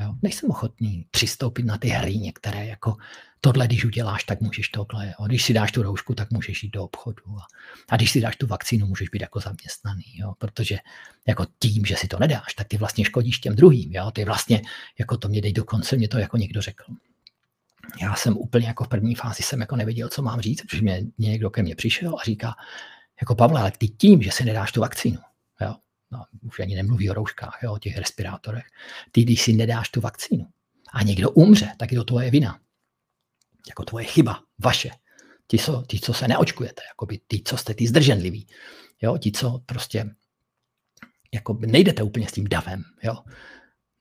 Jo. 0.00 0.14
Nejsem 0.22 0.50
ochotný 0.50 1.06
přistoupit 1.10 1.66
na 1.66 1.78
ty 1.78 1.88
hry 1.88 2.18
některé, 2.18 2.66
jako 2.66 2.96
tohle, 3.44 3.66
když 3.66 3.84
uděláš, 3.84 4.24
tak 4.24 4.40
můžeš 4.40 4.68
tohle. 4.68 5.06
Jo. 5.06 5.26
Když 5.26 5.44
si 5.44 5.52
dáš 5.52 5.72
tu 5.72 5.82
roušku, 5.82 6.14
tak 6.14 6.30
můžeš 6.30 6.62
jít 6.62 6.70
do 6.70 6.84
obchodu. 6.84 7.22
A, 7.38 7.46
a 7.88 7.96
když 7.96 8.10
si 8.10 8.20
dáš 8.20 8.36
tu 8.36 8.46
vakcínu, 8.46 8.86
můžeš 8.86 9.08
být 9.08 9.22
jako 9.22 9.40
zaměstnaný. 9.40 10.04
Jo. 10.14 10.34
Protože 10.38 10.78
jako 11.28 11.46
tím, 11.58 11.84
že 11.84 11.96
si 11.96 12.08
to 12.08 12.18
nedáš, 12.18 12.54
tak 12.54 12.68
ty 12.68 12.76
vlastně 12.76 13.04
škodíš 13.04 13.38
těm 13.38 13.56
druhým. 13.56 13.92
Jo. 13.92 14.10
Ty 14.10 14.24
vlastně, 14.24 14.62
jako 14.98 15.16
to 15.16 15.28
mě 15.28 15.40
dej 15.40 15.52
do 15.52 15.64
konce, 15.64 15.96
mě 15.96 16.08
to 16.08 16.18
jako 16.18 16.36
někdo 16.36 16.62
řekl. 16.62 16.84
Já 18.02 18.14
jsem 18.14 18.36
úplně 18.36 18.66
jako 18.66 18.84
v 18.84 18.88
první 18.88 19.14
fázi 19.14 19.42
jsem 19.42 19.60
jako 19.60 19.76
nevěděl, 19.76 20.08
co 20.08 20.22
mám 20.22 20.40
říct, 20.40 20.62
protože 20.62 20.82
mě 20.82 21.02
někdo 21.18 21.50
ke 21.50 21.62
mně 21.62 21.76
přišel 21.76 22.14
a 22.18 22.24
říká, 22.24 22.54
jako 23.20 23.34
Pavle, 23.34 23.60
ale 23.60 23.72
ty 23.78 23.88
tím, 23.88 24.22
že 24.22 24.30
si 24.30 24.44
nedáš 24.44 24.72
tu 24.72 24.80
vakcínu, 24.80 25.18
jo, 25.60 25.74
no, 26.10 26.24
už 26.42 26.60
ani 26.60 26.74
nemluví 26.74 27.10
o 27.10 27.14
rouškách, 27.14 27.58
jo, 27.62 27.72
o 27.72 27.78
těch 27.78 27.98
respirátorech, 27.98 28.64
ty, 29.12 29.22
když 29.22 29.42
si 29.42 29.52
nedáš 29.52 29.88
tu 29.88 30.00
vakcínu 30.00 30.46
a 30.92 31.02
někdo 31.02 31.30
umře, 31.30 31.72
tak 31.76 31.92
je 31.92 31.98
to 31.98 32.04
tvoje 32.04 32.30
vina 32.30 32.58
jako 33.68 33.84
tvoje 33.84 34.04
chyba, 34.04 34.40
vaše, 34.58 34.90
Ti, 35.46 35.58
co, 35.58 35.84
ti, 35.88 36.00
co 36.00 36.14
se 36.14 36.28
neočkujete, 36.28 36.82
jakoby 36.88 37.20
ti, 37.28 37.42
co 37.44 37.56
jste 37.56 37.74
ty 37.74 37.86
zdrženliví, 37.86 38.46
jo, 39.02 39.18
ti, 39.18 39.32
co 39.32 39.58
prostě 39.66 40.10
jako 41.34 41.58
nejdete 41.66 42.02
úplně 42.02 42.28
s 42.28 42.32
tím 42.32 42.48
davem, 42.48 42.84
jo. 43.02 43.14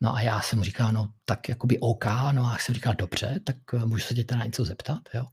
No 0.01 0.15
a 0.15 0.21
já 0.21 0.41
jsem 0.41 0.63
říkal, 0.63 0.91
no 0.91 1.13
tak 1.25 1.49
jakoby 1.49 1.79
OK, 1.79 2.05
no 2.31 2.45
a 2.45 2.57
jsem 2.57 2.75
říkal, 2.75 2.93
dobře, 2.97 3.39
tak 3.43 3.55
eh, 3.73 3.85
můžu 3.85 4.03
se 4.03 4.15
tě 4.15 4.35
na 4.35 4.45
něco 4.45 4.65
zeptat, 4.65 4.99
jo. 5.13 5.23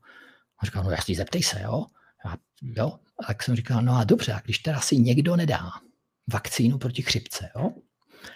On 0.63 0.65
říkal, 0.65 0.83
no 0.83 0.91
jasně, 0.91 1.15
zeptej 1.15 1.43
se, 1.43 1.61
jo. 1.61 1.85
A, 2.25 2.37
jo. 2.61 2.99
A 3.19 3.25
tak 3.27 3.43
jsem 3.43 3.55
říkal, 3.55 3.81
no 3.81 3.95
a 3.95 4.03
dobře, 4.03 4.33
a 4.33 4.39
když 4.39 4.59
teda 4.59 4.79
si 4.81 4.97
někdo 4.97 5.35
nedá 5.35 5.71
vakcínu 6.33 6.77
proti 6.77 7.01
chřipce, 7.01 7.49
jo, 7.55 7.71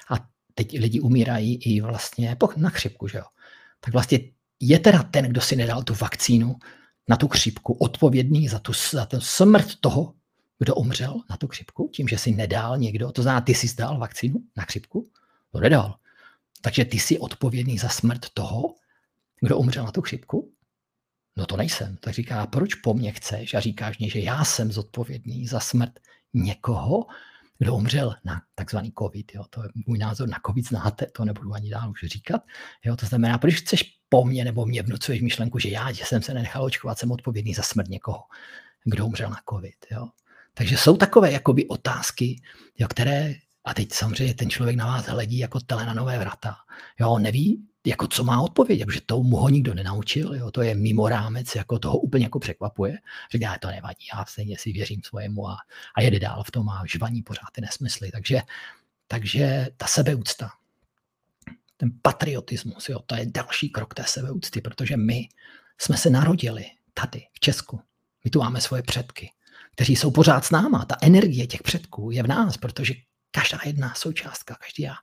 a 0.09 0.27
teď 0.55 0.79
lidi 0.79 0.99
umírají 0.99 1.55
i 1.55 1.81
vlastně 1.81 2.37
na 2.57 2.69
chřipku, 2.69 3.07
že 3.07 3.17
jo, 3.17 3.25
tak 3.79 3.93
vlastně 3.93 4.19
je 4.67 4.79
teda 4.79 5.03
ten, 5.03 5.25
kdo 5.25 5.41
si 5.41 5.55
nedal 5.55 5.83
tu 5.83 5.93
vakcínu 5.93 6.55
na 7.09 7.15
tu 7.15 7.27
chřipku, 7.27 7.73
odpovědný 7.73 8.47
za, 8.47 8.59
tu, 8.59 8.73
za 8.91 9.05
ten 9.05 9.21
smrt 9.21 9.75
toho, 9.79 10.13
kdo 10.59 10.75
umřel 10.75 11.21
na 11.29 11.37
tu 11.37 11.47
chřipku, 11.47 11.89
tím, 11.93 12.07
že 12.07 12.17
si 12.17 12.31
nedal 12.31 12.77
někdo, 12.77 13.11
to 13.11 13.21
znamená, 13.21 13.41
ty 13.41 13.55
si 13.55 13.75
dal 13.75 13.97
vakcínu 13.97 14.39
na 14.57 14.63
chřipku? 14.63 15.09
To 15.51 15.59
nedal. 15.59 15.95
Takže 16.61 16.85
ty 16.85 16.99
jsi 16.99 17.19
odpovědný 17.19 17.77
za 17.77 17.89
smrt 17.89 18.29
toho, 18.33 18.75
kdo 19.41 19.57
umřel 19.57 19.85
na 19.85 19.91
tu 19.91 20.01
chřipku? 20.01 20.53
No 21.37 21.45
to 21.45 21.57
nejsem. 21.57 21.97
Tak 21.97 22.13
říká, 22.13 22.47
proč 22.47 22.75
po 22.75 22.93
mně 22.93 23.11
chceš? 23.11 23.53
A 23.53 23.59
říkáš 23.59 23.97
mě, 23.97 24.09
že 24.09 24.19
já 24.19 24.45
jsem 24.45 24.71
zodpovědný 24.71 25.47
za 25.47 25.59
smrt 25.59 25.99
někoho, 26.33 27.05
kdo 27.57 27.75
umřel 27.75 28.15
na 28.23 28.41
takzvaný 28.55 28.93
covid. 28.99 29.31
Jo. 29.35 29.43
To 29.49 29.63
je 29.63 29.69
můj 29.87 29.97
názor 29.97 30.29
na 30.29 30.37
covid, 30.45 30.67
znáte, 30.67 31.05
to 31.05 31.25
nebudu 31.25 31.53
ani 31.53 31.69
dál 31.69 31.89
už 31.89 31.99
říkat. 32.03 32.41
Jo. 32.85 32.95
To 32.95 33.05
znamená, 33.05 33.37
proč 33.37 33.53
chceš 33.55 34.02
po 34.13 34.25
mně 34.25 34.45
nebo 34.45 34.65
mě 34.65 34.83
vnucuješ 34.83 35.21
myšlenku, 35.21 35.59
že 35.59 35.69
já, 35.69 35.91
že 35.91 36.05
jsem 36.05 36.21
se 36.21 36.33
nenechal 36.33 36.63
očkovat, 36.63 36.99
jsem 36.99 37.11
odpovědný 37.11 37.53
za 37.53 37.63
smrt 37.63 37.87
někoho, 37.87 38.23
kdo 38.83 39.05
umřel 39.05 39.29
na 39.29 39.39
covid. 39.49 39.75
Jo. 39.91 40.09
Takže 40.53 40.77
jsou 40.77 40.97
takové 40.97 41.31
jakoby 41.31 41.67
otázky, 41.67 42.41
jo, 42.77 42.87
které, 42.87 43.33
a 43.65 43.73
teď 43.73 43.93
samozřejmě 43.93 44.33
ten 44.33 44.49
člověk 44.49 44.75
na 44.75 44.85
vás 44.85 45.05
hledí 45.05 45.37
jako 45.37 45.59
tele 45.59 45.85
na 45.85 45.93
nové 45.93 46.19
vrata. 46.19 46.55
Jo, 46.99 47.19
neví, 47.19 47.67
jako 47.85 48.07
co 48.07 48.23
má 48.23 48.41
odpovědět, 48.41 48.85
protože 48.85 49.01
to 49.05 49.23
mu 49.23 49.37
ho 49.37 49.49
nikdo 49.49 49.73
nenaučil, 49.73 50.35
jo, 50.35 50.51
to 50.51 50.61
je 50.61 50.75
mimo 50.75 51.09
rámec, 51.09 51.55
jako 51.55 51.79
toho 51.79 51.97
úplně 51.97 52.25
jako 52.25 52.39
překvapuje. 52.39 52.97
Říká, 53.31 53.57
to 53.61 53.67
nevadí, 53.67 54.05
já 54.13 54.25
stejně 54.25 54.57
si 54.57 54.71
věřím 54.71 55.01
svojemu 55.03 55.49
a, 55.49 55.57
a 55.95 56.01
jede 56.01 56.19
dál 56.19 56.43
v 56.43 56.51
tom 56.51 56.69
a 56.69 56.83
žvaní 56.85 57.21
pořád 57.21 57.49
ty 57.51 57.61
nesmysly. 57.61 58.11
Takže, 58.11 58.41
takže 59.07 59.67
ta 59.77 59.87
sebeúcta, 59.87 60.49
ten 61.77 61.91
patriotismus, 62.01 62.89
jo, 62.89 62.99
to 63.05 63.15
je 63.15 63.25
další 63.25 63.69
krok 63.69 63.93
té 63.93 64.03
sebeúcty, 64.07 64.61
protože 64.61 64.97
my 64.97 65.29
jsme 65.81 65.97
se 65.97 66.09
narodili 66.09 66.65
tady 66.93 67.23
v 67.33 67.39
Česku. 67.39 67.81
My 68.23 68.31
tu 68.31 68.39
máme 68.39 68.61
svoje 68.61 68.83
předky, 68.83 69.31
kteří 69.75 69.95
jsou 69.95 70.11
pořád 70.11 70.45
s 70.45 70.51
náma. 70.51 70.85
Ta 70.85 70.97
energie 71.01 71.47
těch 71.47 71.63
předků 71.63 72.11
je 72.11 72.23
v 72.23 72.27
nás, 72.27 72.57
protože 72.57 72.93
každá 73.31 73.59
jedna 73.65 73.93
součástka, 73.93 74.55
každá 74.55 74.95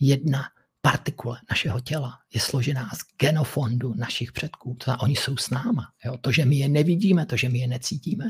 jedna 0.00 0.44
partikule 0.80 1.40
našeho 1.50 1.80
těla 1.80 2.18
je 2.34 2.40
složená 2.40 2.90
z 2.94 2.98
genofondu 3.18 3.94
našich 3.94 4.32
předků. 4.32 4.76
To 4.84 4.96
oni 5.00 5.16
jsou 5.16 5.36
s 5.36 5.50
náma. 5.50 5.92
Jo? 6.04 6.16
To, 6.20 6.32
že 6.32 6.44
my 6.44 6.56
je 6.56 6.68
nevidíme, 6.68 7.26
to, 7.26 7.36
že 7.36 7.48
my 7.48 7.58
je 7.58 7.66
necítíme, 7.66 8.24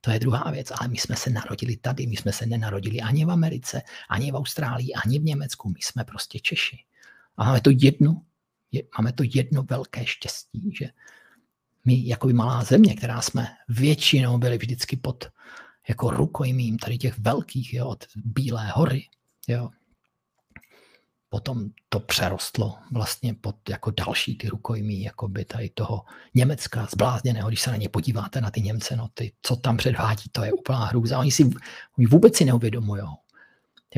to 0.00 0.10
je 0.10 0.18
druhá 0.18 0.50
věc, 0.50 0.72
ale 0.78 0.88
my 0.88 0.98
jsme 0.98 1.16
se 1.16 1.30
narodili 1.30 1.76
tady, 1.76 2.06
my 2.06 2.16
jsme 2.16 2.32
se 2.32 2.46
nenarodili 2.46 3.00
ani 3.00 3.24
v 3.24 3.30
Americe, 3.30 3.82
ani 4.08 4.32
v 4.32 4.34
Austrálii, 4.34 4.92
ani 5.04 5.18
v 5.18 5.24
Německu, 5.24 5.68
my 5.68 5.78
jsme 5.82 6.04
prostě 6.04 6.40
Češi. 6.40 6.78
A 7.36 7.44
máme 7.44 7.60
to 7.60 7.70
jedno, 7.72 8.22
je, 8.72 8.82
máme 8.98 9.12
to 9.12 9.22
jedno 9.34 9.62
velké 9.62 10.06
štěstí, 10.06 10.74
že 10.78 10.88
my 11.84 12.06
jako 12.06 12.28
malá 12.28 12.64
země, 12.64 12.94
která 12.94 13.22
jsme 13.22 13.48
většinou 13.68 14.38
byli 14.38 14.58
vždycky 14.58 14.96
pod 14.96 15.24
jako 15.88 16.10
rukojmím 16.10 16.78
tady 16.78 16.98
těch 16.98 17.18
velkých, 17.18 17.74
jo, 17.74 17.88
od 17.88 18.04
Bílé 18.16 18.70
hory, 18.74 19.08
jo, 19.48 19.70
potom 21.32 21.70
to 21.88 22.00
přerostlo 22.00 22.78
vlastně 22.92 23.34
pod 23.34 23.68
jako 23.68 23.90
další 23.90 24.38
ty 24.38 24.48
rukojmí, 24.48 25.02
jako 25.02 25.28
by 25.28 25.44
tady 25.44 25.68
toho 25.68 26.04
Německa 26.34 26.88
zblázněného, 26.92 27.48
když 27.48 27.60
se 27.60 27.70
na 27.70 27.76
ně 27.76 27.88
podíváte, 27.88 28.40
na 28.40 28.50
ty 28.50 28.60
Němce, 28.60 28.96
no 28.96 29.08
ty, 29.14 29.32
co 29.42 29.56
tam 29.56 29.76
předvádí, 29.76 30.22
to 30.32 30.44
je 30.44 30.52
úplná 30.52 30.84
hrůza. 30.84 31.18
Oni 31.18 31.32
si 31.32 31.50
oni 31.98 32.06
vůbec 32.06 32.36
si 32.36 32.44
neuvědomují, 32.44 33.02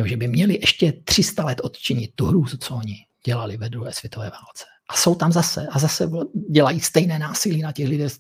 že 0.05 0.17
by 0.17 0.29
měli 0.29 0.55
ještě 0.55 0.93
300 0.93 1.45
let 1.45 1.61
odčinit 1.63 2.15
tu 2.15 2.27
hrůzu, 2.27 2.57
co 2.57 2.75
oni 2.75 3.07
dělali 3.27 3.57
ve 3.57 3.69
druhé 3.69 3.93
světové 3.93 4.31
válce. 4.31 4.65
A 4.89 4.95
jsou 4.97 5.15
tam 5.15 5.33
zase 5.33 5.67
a 5.67 5.79
zase 5.79 6.11
dělají 6.51 6.81
stejné 6.81 7.19
násilí 7.19 7.63
na 7.63 7.73
těch 7.73 7.89
lidech. 7.89 8.13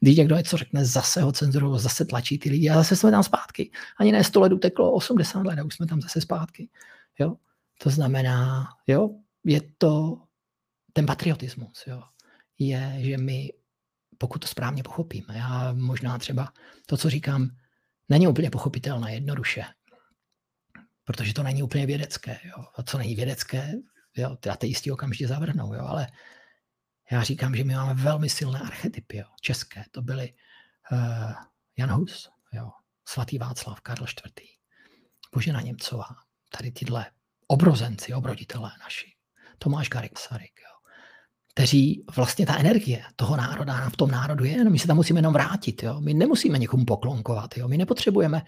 Když 0.00 0.16
někdo 0.16 0.36
něco 0.36 0.56
řekne, 0.56 0.84
zase 0.84 1.22
ho 1.22 1.32
cenzurují, 1.32 1.80
zase 1.80 2.04
tlačí 2.04 2.38
ty 2.38 2.50
lidi 2.50 2.70
a 2.70 2.74
zase 2.74 2.96
jsme 2.96 3.10
tam 3.10 3.22
zpátky. 3.22 3.70
Ani 3.98 4.12
ne 4.12 4.24
100 4.24 4.40
let 4.40 4.52
uteklo, 4.52 4.92
80 4.92 5.46
let 5.46 5.58
a 5.58 5.64
už 5.64 5.74
jsme 5.74 5.86
tam 5.86 6.00
zase 6.00 6.20
zpátky. 6.20 6.68
Jo? 7.18 7.36
To 7.82 7.90
znamená, 7.90 8.68
jo, 8.86 9.10
je 9.44 9.60
to 9.78 10.22
ten 10.92 11.06
patriotismus, 11.06 11.84
jo, 11.86 12.02
je, 12.58 12.96
že 12.98 13.18
my, 13.18 13.52
pokud 14.18 14.38
to 14.38 14.46
správně 14.46 14.82
pochopíme, 14.82 15.36
já 15.36 15.72
možná 15.72 16.18
třeba 16.18 16.52
to, 16.86 16.96
co 16.96 17.10
říkám, 17.10 17.50
není 18.08 18.28
úplně 18.28 18.50
pochopitelné 18.50 19.14
jednoduše, 19.14 19.64
protože 21.04 21.34
to 21.34 21.42
není 21.42 21.62
úplně 21.62 21.86
vědecké. 21.86 22.38
Jo. 22.44 22.64
A 22.74 22.82
co 22.82 22.98
není 22.98 23.14
vědecké, 23.14 23.72
jo, 24.16 24.36
ty 24.36 24.50
ateisti 24.50 24.90
okamžitě 24.90 25.28
zavrhnou, 25.28 25.74
jo, 25.74 25.84
ale 25.86 26.06
já 27.10 27.22
říkám, 27.22 27.56
že 27.56 27.64
my 27.64 27.74
máme 27.74 27.94
velmi 27.94 28.28
silné 28.28 28.60
archetypy, 28.60 29.16
jo, 29.16 29.26
české. 29.40 29.84
To 29.90 30.02
byly 30.02 30.34
uh, 30.92 31.32
Jan 31.76 31.90
Hus, 31.90 32.30
jo, 32.52 32.70
svatý 33.08 33.38
Václav, 33.38 33.80
Karl 33.80 34.04
IV., 34.04 34.48
Božena 35.34 35.60
Němcová, 35.60 36.06
tady 36.58 36.72
tyhle 36.72 37.06
obrozenci, 37.46 38.14
obroditelé 38.14 38.72
naši. 38.80 39.14
Tomáš 39.58 39.88
Garik 39.88 40.18
Sarik, 40.18 40.60
jo. 40.60 40.90
kteří 41.54 42.04
vlastně 42.16 42.46
ta 42.46 42.58
energie 42.58 43.04
toho 43.16 43.36
národa 43.36 43.90
v 43.90 43.96
tom 43.96 44.10
národu 44.10 44.44
je, 44.44 44.64
no 44.64 44.70
my 44.70 44.78
se 44.78 44.86
tam 44.86 44.96
musíme 44.96 45.18
jenom 45.18 45.32
vrátit. 45.32 45.82
Jo. 45.82 46.00
My 46.00 46.14
nemusíme 46.14 46.58
někomu 46.58 46.84
poklonkovat. 46.84 47.56
Jo. 47.56 47.68
My 47.68 47.78
nepotřebujeme 47.78 48.42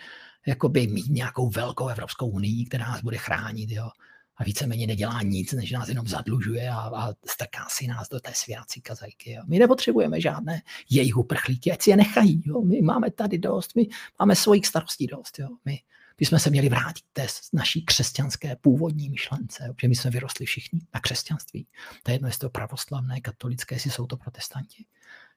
jakoby 0.47 0.87
mít 0.87 1.09
nějakou 1.09 1.51
velkou 1.51 1.89
Evropskou 1.89 2.29
unii, 2.29 2.67
která 2.67 2.87
nás 2.87 3.01
bude 3.01 3.19
chránit. 3.19 3.71
Jo. 3.71 3.91
A 4.37 4.45
víceméně 4.45 4.87
nedělá 4.87 5.23
nic, 5.23 5.52
než 5.52 5.71
nás 5.71 5.88
jenom 5.88 6.09
zadlužuje 6.09 6.71
a, 6.71 6.76
a 6.76 7.12
strká 7.26 7.66
si 7.69 7.87
nás 7.87 8.09
do 8.09 8.21
té 8.21 8.33
svěrací 8.35 8.81
kazajky. 8.81 9.33
Jo. 9.33 9.43
My 9.47 9.59
nepotřebujeme 9.59 10.21
žádné 10.21 10.62
jejich 10.90 11.16
uprchlíky, 11.16 11.73
ať 11.73 11.83
si 11.83 11.90
je 11.90 11.97
nechají. 11.97 12.43
Jo. 12.47 12.62
My 12.62 12.83
máme 12.83 13.11
tady 13.11 13.38
dost, 13.38 13.76
my 13.76 13.88
máme 14.19 14.37
svojich 14.37 14.66
starostí 14.66 15.07
dost. 15.07 15.38
Jo. 15.38 15.49
My, 15.64 15.81
bychom 16.19 16.38
se 16.38 16.50
měli 16.50 16.69
vrátit 16.69 17.05
té 17.12 17.26
naší 17.52 17.85
křesťanské 17.85 18.57
původní 18.57 19.09
myšlence, 19.09 19.73
protože 19.76 19.88
my 19.88 19.97
jsme 19.97 20.11
vyrostli 20.11 20.47
všichni 20.47 20.81
na 20.95 21.00
křesťanství. 21.00 21.66
To 22.02 22.11
je 22.11 22.14
jedno, 22.14 22.28
jestli 22.28 22.40
to 22.40 22.50
pravoslavné, 22.50 23.21
katolické, 23.21 23.75
jestli 23.75 23.90
jsou 23.90 24.07
to 24.07 24.16
protestanti. 24.16 24.85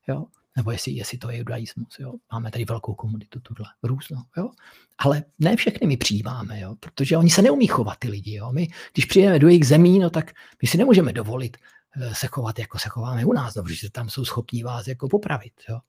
Jo? 0.07 0.25
Nebo 0.59 0.71
jestli, 0.71 0.91
jestli 0.91 1.17
to 1.17 1.29
je 1.29 1.37
judaismus. 1.37 1.99
Jo? 1.99 2.13
Máme 2.31 2.51
tady 2.51 2.65
velkou 2.65 2.93
komunitu, 2.93 3.39
tuhle 3.39 3.65
různou. 3.83 4.21
Jo? 4.37 4.49
Ale 4.97 5.23
ne 5.39 5.55
všechny 5.55 5.87
my 5.87 5.97
přijímáme, 5.97 6.59
jo? 6.59 6.75
protože 6.79 7.17
oni 7.17 7.29
se 7.29 7.41
neumí 7.41 7.67
chovat 7.67 7.97
ty 7.99 8.09
lidi. 8.09 8.35
Jo? 8.35 8.51
My, 8.51 8.67
když 8.93 9.05
přijdeme 9.05 9.39
do 9.39 9.47
jejich 9.47 9.67
zemí, 9.67 9.99
no 9.99 10.09
tak 10.09 10.31
my 10.61 10.67
si 10.67 10.77
nemůžeme 10.77 11.13
dovolit 11.13 11.57
eh, 11.95 12.15
se 12.15 12.27
chovat, 12.27 12.59
jako 12.59 12.79
se 12.79 12.89
chováme 12.89 13.25
u 13.25 13.33
nás, 13.33 13.55
no, 13.55 13.63
protože 13.63 13.91
tam 13.91 14.09
jsou 14.09 14.25
schopní 14.25 14.63
vás 14.63 14.87
jako 14.87 15.09
popravit. 15.09 15.53
Jo? 15.69 15.79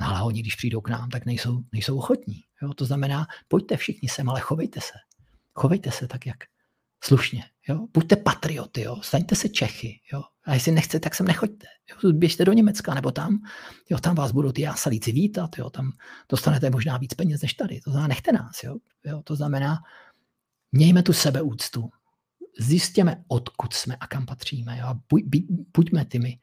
No 0.00 0.06
ale 0.06 0.22
oni, 0.22 0.40
když 0.40 0.54
přijdou 0.54 0.80
k 0.80 0.88
nám, 0.88 1.10
tak 1.10 1.26
nejsou, 1.26 1.60
nejsou 1.72 1.98
ochotní. 1.98 2.44
Jo? 2.62 2.74
To 2.74 2.84
znamená, 2.84 3.26
pojďte 3.48 3.76
všichni 3.76 4.08
sem, 4.08 4.28
ale 4.28 4.40
chovejte 4.40 4.80
se. 4.80 4.94
Chovejte 5.54 5.90
se 5.90 6.08
tak, 6.08 6.26
jak 6.26 6.38
slušně. 7.04 7.44
Jo? 7.68 7.86
Buďte 7.92 8.16
patrioty, 8.16 8.82
jo? 8.82 8.96
staňte 9.02 9.34
se 9.34 9.48
Čechy. 9.48 10.00
Jo? 10.12 10.22
A 10.44 10.54
jestli 10.54 10.72
nechcete, 10.72 11.00
tak 11.00 11.14
sem 11.14 11.26
nechoďte. 11.26 11.66
Jo? 11.90 12.12
Běžte 12.12 12.44
do 12.44 12.52
Německa 12.52 12.94
nebo 12.94 13.10
tam. 13.10 13.38
Jo? 13.90 13.98
Tam 13.98 14.14
vás 14.14 14.32
budou 14.32 14.52
ty 14.52 14.62
jásalíci 14.62 15.12
vítat. 15.12 15.58
Jo? 15.58 15.70
Tam 15.70 15.92
dostanete 16.28 16.70
možná 16.70 16.96
víc 16.96 17.14
peněz 17.14 17.42
než 17.42 17.54
tady. 17.54 17.80
To 17.80 17.90
znamená, 17.90 18.08
nechte 18.08 18.32
nás. 18.32 18.62
Jo? 18.64 18.76
Jo? 19.04 19.22
To 19.24 19.36
znamená, 19.36 19.78
mějme 20.72 21.02
tu 21.02 21.12
sebeúctu. 21.12 21.90
Zjistěme, 22.58 23.24
odkud 23.28 23.74
jsme 23.74 23.96
a 23.96 24.06
kam 24.06 24.26
patříme. 24.26 24.78
Jo? 24.78 24.94
Buď, 25.08 25.22
buďme 25.76 26.04
těmi 26.04 26.38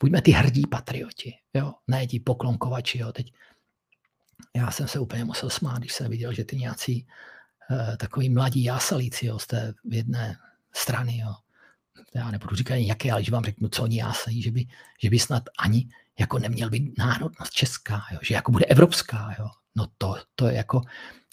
buďme 0.00 0.22
ty 0.22 0.30
hrdí 0.30 0.62
patrioti, 0.70 1.34
jo, 1.54 1.72
ne 1.86 2.06
ti 2.06 2.20
poklonkovači, 2.20 2.98
jo, 2.98 3.12
teď 3.12 3.32
já 4.56 4.70
jsem 4.70 4.88
se 4.88 4.98
úplně 4.98 5.24
musel 5.24 5.50
smát, 5.50 5.78
když 5.78 5.92
jsem 5.92 6.10
viděl, 6.10 6.32
že 6.32 6.44
ty 6.44 6.56
nějací 6.56 7.06
takový 7.96 8.30
mladí 8.30 8.64
jásalíci, 8.64 9.26
jo, 9.26 9.38
z 9.38 9.46
té 9.46 9.74
jedné 9.90 10.36
strany, 10.74 11.18
jo, 11.18 11.34
já 12.14 12.30
nebudu 12.30 12.56
říkat 12.56 12.74
jaké, 12.74 13.12
ale 13.12 13.20
když 13.20 13.30
vám 13.30 13.44
řeknu, 13.44 13.68
co 13.68 13.82
oni 13.82 13.98
jásají, 13.98 14.42
že 14.42 14.50
by, 14.50 14.66
že 15.02 15.10
by 15.10 15.18
snad 15.18 15.42
ani 15.58 15.88
jako 16.18 16.38
neměl 16.38 16.70
být 16.70 16.98
národnost 16.98 17.52
česká, 17.52 18.02
jo, 18.12 18.18
že 18.22 18.34
jako 18.34 18.52
bude 18.52 18.64
evropská, 18.64 19.34
jo. 19.38 19.48
No 19.76 19.86
to, 19.98 20.16
to 20.34 20.46
je 20.46 20.54
jako, 20.54 20.80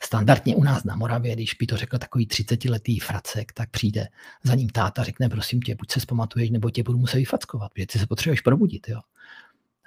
standardně 0.03 0.55
u 0.55 0.63
nás 0.63 0.83
na 0.83 0.95
Moravě, 0.95 1.35
když 1.35 1.53
by 1.53 1.65
to 1.67 1.77
řekl 1.77 1.97
takový 1.97 2.27
30-letý 2.27 2.99
fracek, 2.99 3.53
tak 3.53 3.69
přijde 3.69 4.07
za 4.43 4.55
ním 4.55 4.69
táta, 4.69 5.03
řekne, 5.03 5.29
prosím 5.29 5.61
tě, 5.61 5.75
buď 5.75 5.91
se 5.91 5.99
zpamatuješ, 5.99 6.49
nebo 6.49 6.69
tě 6.69 6.83
budu 6.83 6.97
muset 6.97 7.17
vyfackovat, 7.17 7.73
protože 7.73 7.87
ty 7.87 7.99
se 7.99 8.07
potřebuješ 8.07 8.41
probudit. 8.41 8.89
Jo. 8.89 8.99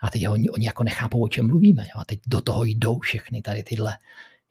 A 0.02 0.10
teď 0.10 0.28
oni, 0.28 0.50
oni 0.50 0.66
jako 0.66 0.84
nechápou, 0.84 1.24
o 1.24 1.28
čem 1.28 1.46
mluvíme. 1.46 1.82
Jo? 1.82 2.00
A 2.00 2.04
teď 2.04 2.20
do 2.26 2.40
toho 2.40 2.64
jdou 2.64 2.98
všechny 2.98 3.42
tady 3.42 3.62
tyhle 3.62 3.98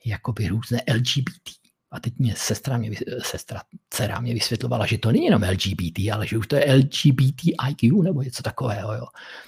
jakoby 0.06 0.48
různé 0.48 0.82
LGBT. 0.94 1.62
A 1.94 2.00
teď 2.00 2.14
mě 2.20 2.34
sestra, 2.38 2.78
mě, 2.78 2.92
sestra, 3.24 3.62
dcera 3.90 4.20
mě 4.20 4.34
vysvětlovala, 4.34 4.86
že 4.86 4.98
to 4.98 5.12
není 5.12 5.26
jenom 5.26 5.44
LGBT, 5.44 6.00
ale 6.14 6.28
že 6.28 6.38
už 6.38 6.48
to 6.48 6.56
je 6.56 6.74
LGBTIQ 6.76 8.04
nebo 8.04 8.22
něco 8.22 8.44
takového. 8.44 8.94
Jo. 8.94 9.06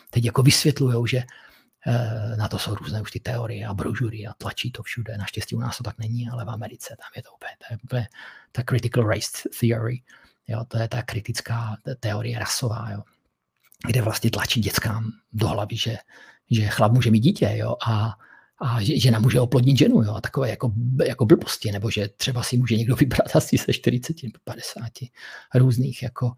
Teď 0.10 0.25
jako 0.25 0.44
vysvětlují, 0.44 1.08
že 1.08 1.24
Eh, 1.88 2.36
na 2.38 2.48
to 2.48 2.60
jsou 2.60 2.75
různé 2.75 3.02
už 3.02 3.12
ty 3.12 3.20
teorie 3.20 3.68
a 3.68 3.74
brožury 3.74 4.28
a 4.28 4.34
tlačí 4.34 4.72
to 4.72 4.84
všude. 4.84 5.18
Naštěstí 5.18 5.56
u 5.56 5.60
nás 5.60 5.78
to 5.78 5.84
tak 5.84 5.98
není, 6.00 6.30
ale 6.30 6.46
v 6.46 6.50
Americe 6.50 6.96
tam 7.00 7.10
je 7.16 7.24
to 7.24 7.30
úplně, 7.34 7.52
to 7.58 7.74
je 7.74 7.78
úplně 7.84 8.08
ta 8.52 8.64
critical 8.64 9.04
race 9.04 9.50
theory, 9.60 10.02
jo, 10.48 10.66
to 10.68 10.78
je 10.78 10.88
ta 10.88 11.02
kritická 11.02 11.78
teorie 12.00 12.40
rasová, 12.40 12.92
jo, 12.92 13.04
kde 13.88 14.02
vlastně 14.02 14.32
tlačí 14.32 14.62
dětskám 14.62 15.12
do 15.34 15.48
hlavy, 15.48 15.78
že, 15.78 15.98
že 16.52 16.68
chlap 16.68 16.92
může 16.92 17.12
mít 17.12 17.20
dítě 17.20 17.52
jo, 17.56 17.75
a, 17.88 18.14
a 18.62 18.81
že 18.81 19.00
žena 19.00 19.19
může 19.19 19.39
oplodnit 19.39 19.77
ženu 19.77 20.03
jo, 20.03 20.13
a 20.13 20.21
takové 20.21 20.50
jako, 20.50 20.74
jako 21.05 21.25
blbosti, 21.25 21.71
nebo 21.71 21.91
že 21.91 22.07
třeba 22.07 22.43
si 22.43 22.57
může 22.57 22.77
někdo 22.77 22.95
vybrat 22.95 23.27
asi 23.35 23.57
se 23.57 23.74
40 23.74 24.24
nebo 24.24 24.39
50 24.43 24.83
různých 25.55 26.03
jako 26.03 26.31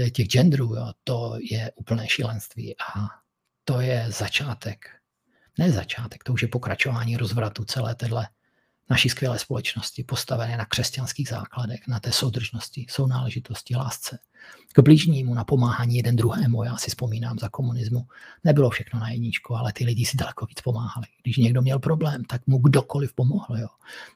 eh, 0.00 0.10
těch 0.10 0.26
genderů, 0.26 0.74
jo, 0.74 0.92
to 1.04 1.36
je 1.50 1.72
úplné 1.74 2.08
šílenství 2.08 2.74
a 2.78 3.08
to 3.64 3.80
je 3.80 4.06
začátek. 4.08 4.86
Ne 5.58 5.72
začátek, 5.72 6.24
to 6.24 6.32
už 6.32 6.42
je 6.42 6.48
pokračování 6.48 7.16
rozvratu 7.16 7.64
celé 7.64 7.94
téhle 7.94 8.28
naší 8.92 9.08
skvělé 9.08 9.38
společnosti, 9.38 10.04
postavené 10.04 10.56
na 10.56 10.64
křesťanských 10.64 11.28
základech, 11.28 11.88
na 11.88 12.00
té 12.00 12.12
soudržnosti, 12.12 12.86
sounáležitosti, 12.90 13.76
lásce. 13.76 14.18
K 14.72 14.78
blížnímu, 14.78 15.34
na 15.34 15.44
pomáhání 15.44 15.96
jeden 15.96 16.16
druhému. 16.16 16.64
Já 16.64 16.76
si 16.76 16.90
vzpomínám 16.90 17.38
za 17.38 17.48
komunismu. 17.48 18.06
Nebylo 18.44 18.70
všechno 18.70 19.00
na 19.00 19.10
jedničku, 19.10 19.56
ale 19.56 19.72
ty 19.72 19.84
lidi 19.84 20.04
si 20.04 20.16
daleko 20.16 20.46
víc 20.46 20.60
pomáhali. 20.60 21.06
Když 21.22 21.36
někdo 21.36 21.62
měl 21.62 21.78
problém, 21.78 22.24
tak 22.24 22.46
mu 22.46 22.58
kdokoliv 22.58 23.14
pomohl. 23.14 23.58
Jo. 23.58 23.68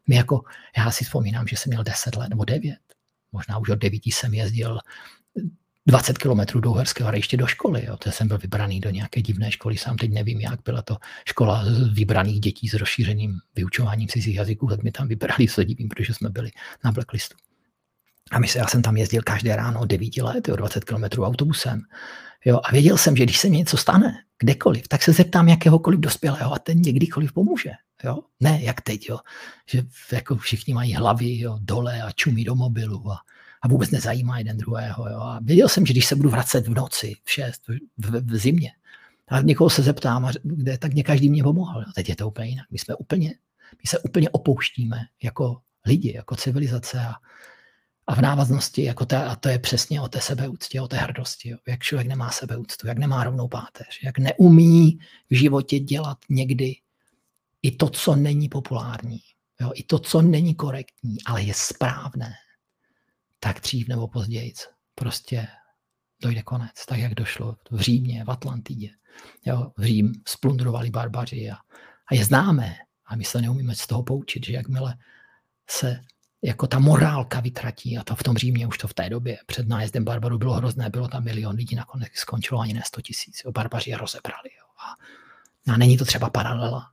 My 0.07 0.17
jako, 0.17 0.45
já 0.77 0.91
si 0.91 1.05
vzpomínám, 1.05 1.47
že 1.47 1.57
jsem 1.57 1.71
měl 1.71 1.83
10 1.83 2.17
let 2.17 2.29
nebo 2.29 2.45
9. 2.45 2.77
Možná 3.33 3.59
už 3.59 3.69
od 3.69 3.79
9 3.79 4.07
jsem 4.07 4.35
jezdil 4.35 4.79
20 5.87 6.19
kilometrů 6.19 6.61
do 6.61 6.71
Uherského 6.71 7.09
hradiště 7.09 7.37
do 7.37 7.47
školy. 7.47 7.85
Jo. 7.87 7.97
To 7.97 8.13
jsem 8.13 8.29
byl 8.29 8.39
vybraný 8.39 8.81
do 8.81 8.91
nějaké 8.91 9.23
divné 9.23 9.51
školy, 9.51 9.77
sám 9.77 9.97
teď 9.97 10.13
nevím, 10.13 10.41
jak 10.41 10.61
byla 10.65 10.83
to 10.83 10.97
škola 11.25 11.65
vybraných 11.93 12.41
dětí 12.41 12.69
s 12.69 12.75
rozšířeným 12.75 13.39
vyučováním 13.57 14.09
cizích 14.09 14.35
jazyků, 14.35 14.67
tak 14.67 14.83
mi 14.83 14.93
tam 14.93 15.09
vybrali, 15.09 15.49
se 15.49 15.65
divím, 15.65 15.89
protože 15.89 16.15
jsme 16.15 16.29
byli 16.31 16.51
na 16.85 16.93
blacklistu. 16.93 17.37
A 18.31 18.39
my 18.39 18.49
se, 18.49 18.59
já 18.59 18.67
jsem 18.67 18.83
tam 18.83 18.97
jezdil 18.97 19.23
každé 19.23 19.57
ráno 19.57 19.81
od 19.81 19.87
9 19.87 20.17
let, 20.17 20.49
jo, 20.49 20.57
20 20.57 20.85
kilometrů 20.85 21.25
autobusem. 21.25 21.83
Jo, 22.45 22.61
a 22.65 22.73
věděl 22.73 22.99
jsem, 22.99 23.17
že 23.17 23.25
když 23.25 23.39
se 23.39 23.49
mi 23.49 23.57
něco 23.57 23.77
stane, 23.77 24.15
kdekoliv, 24.39 24.89
tak 24.89 25.03
se 25.03 25.13
zeptám 25.13 25.49
jakéhokoliv 25.49 26.01
dospělého 26.01 26.53
a 26.53 26.59
ten 26.59 26.79
někdykoliv 26.81 27.33
pomůže. 27.33 27.71
Jo? 28.05 28.19
Ne, 28.41 28.59
jak 28.63 28.81
teď, 28.81 29.09
jo? 29.09 29.19
že 29.71 29.83
jako 30.13 30.37
všichni 30.37 30.75
mají 30.75 30.95
hlavy 30.95 31.39
jo, 31.39 31.59
dole 31.61 32.03
a 32.03 32.13
čumí 32.13 32.45
do 32.45 32.55
mobilu 32.55 33.13
a, 33.13 33.19
a 33.67 33.69
vůbec 33.69 33.91
nezajímá 33.91 34.39
jeden 34.39 34.57
druhého. 34.57 35.09
Jo. 35.09 35.21
A 35.21 35.41
věděl 35.43 35.69
jsem, 35.69 35.87
že 35.87 35.93
když 35.93 36.07
se 36.07 36.17
budu 36.17 36.31
vracet 36.31 36.69
v 36.69 36.75
noci, 36.75 37.15
v 37.25 37.31
šest, 37.31 37.63
v, 37.99 38.21
v 38.21 38.37
zimě, 38.37 38.73
a 39.29 39.41
někoho 39.41 39.71
se 39.71 39.83
zeptám, 39.83 40.25
a 40.25 40.33
kde, 40.43 40.79
tak 40.79 40.93
mě 40.93 41.03
každý 41.03 41.31
mě 41.31 41.43
pomohl. 41.43 41.81
Jo. 41.81 41.87
Teď 41.95 42.09
je 42.09 42.17
to 42.17 42.29
úplně 42.29 42.49
jinak. 42.49 42.67
My 42.71 42.79
jsme 42.79 42.95
úplně, 42.95 43.29
my 43.73 43.87
se 43.87 43.99
úplně 43.99 44.31
opouštíme 44.31 44.97
jako 45.23 45.61
lidi, 45.87 46.13
jako 46.17 46.37
civilizace 46.37 47.01
a, 47.01 47.15
a 48.07 48.15
v 48.15 48.21
návaznosti, 48.21 48.85
jako 48.85 49.07
ta, 49.07 49.31
a 49.31 49.37
to 49.37 49.49
je 49.49 49.59
přesně 49.59 50.01
o 50.01 50.09
té 50.09 50.21
sebeúctě, 50.21 50.81
o 50.81 50.89
té 50.89 50.97
hrdosti. 50.97 51.49
Jo. 51.49 51.59
Jak 51.69 51.83
člověk 51.83 52.09
nemá 52.09 52.31
sebeúctu, 52.31 52.87
jak 52.87 52.99
nemá 52.99 53.25
rovnou 53.25 53.49
páteř, 53.49 54.01
jak 54.05 54.19
neumí 54.19 54.99
v 55.31 55.35
životě 55.35 55.79
dělat 55.79 56.19
někdy 56.29 56.77
i 57.63 57.71
to, 57.71 57.89
co 57.89 58.17
není 58.17 58.49
populární, 58.49 59.21
jo. 59.61 59.71
i 59.75 59.83
to, 59.83 59.99
co 59.99 60.23
není 60.23 60.55
korektní, 60.55 61.17
ale 61.27 61.43
je 61.43 61.55
správné 61.55 62.35
tak 63.41 63.61
dřív 63.61 63.89
nebo 63.89 64.09
později 64.09 64.53
prostě 64.95 65.49
dojde 66.23 66.43
konec, 66.43 66.87
tak 66.87 66.99
jak 66.99 67.15
došlo 67.15 67.57
v 67.71 67.81
Římě, 67.81 68.25
v 68.25 68.31
Atlantidě. 68.31 68.91
Jo, 69.45 69.73
v 69.77 69.85
Řím 69.85 70.13
splundrovali 70.29 70.91
barbaři 70.91 71.51
a, 71.51 71.57
a 72.07 72.15
je 72.15 72.25
známé, 72.25 72.77
a 73.07 73.17
my 73.17 73.25
se 73.25 73.41
neumíme 73.41 73.75
z 73.75 73.87
toho 73.87 74.03
poučit, 74.03 74.47
že 74.47 74.53
jakmile 74.53 74.97
se 75.71 76.01
jako 76.43 76.67
ta 76.67 76.79
morálka 76.79 77.41
vytratí, 77.41 77.99
a 77.99 78.05
to 78.05 78.17
v 78.17 78.23
tom 78.23 78.37
Římě 78.37 78.67
už 78.67 78.79
to 78.79 78.89
v 78.89 78.95
té 78.95 79.11
době 79.11 79.39
před 79.47 79.69
nájezdem 79.69 80.05
barbarů 80.05 80.39
bylo 80.39 80.55
hrozné, 80.55 80.91
bylo 80.91 81.09
tam 81.09 81.25
milion 81.25 81.57
lidí, 81.57 81.77
nakonec 81.77 82.13
skončilo 82.15 82.61
ani 82.61 82.73
ne 82.73 82.83
100 82.87 83.01
tisíc. 83.01 83.43
Barbaři 83.55 83.91
je 83.91 83.99
rozebrali. 83.99 84.51
Jo. 84.59 84.65
A, 84.79 84.97
a 85.73 85.77
není 85.77 85.99
to 85.99 86.05
třeba 86.05 86.31
paralela 86.31 86.91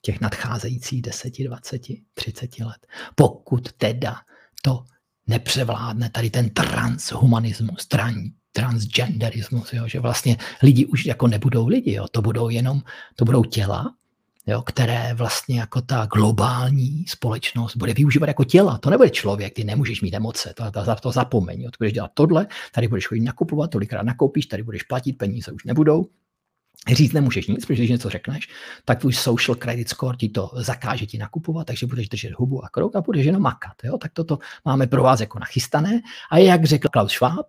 těch 0.00 0.20
nadcházejících 0.20 1.02
10, 1.02 1.32
20, 1.38 1.82
30 2.14 2.58
let. 2.58 2.86
Pokud 3.14 3.72
teda 3.72 4.20
to 4.62 4.84
nepřevládne 5.26 6.10
tady 6.10 6.30
ten 6.30 6.50
transhumanismus, 6.50 7.86
tran, 7.86 8.14
transgenderismus, 8.52 9.72
jo, 9.72 9.88
že 9.88 10.00
vlastně 10.00 10.36
lidi 10.62 10.86
už 10.86 11.06
jako 11.06 11.26
nebudou 11.26 11.68
lidi, 11.68 11.92
jo, 11.92 12.06
to 12.10 12.22
budou 12.22 12.48
jenom, 12.48 12.82
to 13.16 13.24
budou 13.24 13.44
těla, 13.44 13.94
jo, 14.46 14.62
které 14.62 15.14
vlastně 15.14 15.60
jako 15.60 15.82
ta 15.82 16.06
globální 16.14 17.04
společnost 17.08 17.76
bude 17.76 17.94
využívat 17.94 18.26
jako 18.26 18.44
těla. 18.44 18.78
To 18.78 18.90
nebude 18.90 19.10
člověk, 19.10 19.54
ty 19.54 19.64
nemůžeš 19.64 20.02
mít 20.02 20.14
emoce, 20.14 20.54
to, 20.56 20.70
to, 20.70 20.94
to 21.00 21.12
zapomeň. 21.12 21.60
Jo. 21.60 21.70
Ty 21.70 21.76
budeš 21.78 21.92
dělat 21.92 22.10
tohle, 22.14 22.46
tady 22.74 22.88
budeš 22.88 23.06
chodit 23.06 23.20
nakupovat, 23.20 23.70
tolikrát 23.70 24.02
nakoupíš, 24.02 24.46
tady 24.46 24.62
budeš 24.62 24.82
platit, 24.82 25.12
peníze 25.12 25.52
už 25.52 25.64
nebudou, 25.64 26.08
Říct 26.92 27.12
nemůžeš 27.12 27.46
nic, 27.46 27.66
protože 27.66 27.82
když 27.82 27.90
něco 27.90 28.10
řekneš, 28.10 28.48
tak 28.84 29.00
tvůj 29.00 29.12
social 29.12 29.56
credit 29.56 29.88
score 29.88 30.16
ti 30.16 30.28
to 30.28 30.50
zakáže 30.54 31.06
ti 31.06 31.18
nakupovat, 31.18 31.66
takže 31.66 31.86
budeš 31.86 32.08
držet 32.08 32.32
hubu 32.36 32.64
a 32.64 32.68
krok 32.68 32.96
a 32.96 33.00
budeš 33.00 33.26
jenom 33.26 33.42
makat. 33.42 33.72
Jo? 33.84 33.98
Tak 33.98 34.12
toto 34.12 34.38
máme 34.64 34.86
pro 34.86 35.02
vás 35.02 35.20
jako 35.20 35.38
nachystané. 35.38 36.00
A 36.30 36.38
jak 36.38 36.64
řekl 36.64 36.88
Klaus 36.88 37.12
Schwab, 37.12 37.46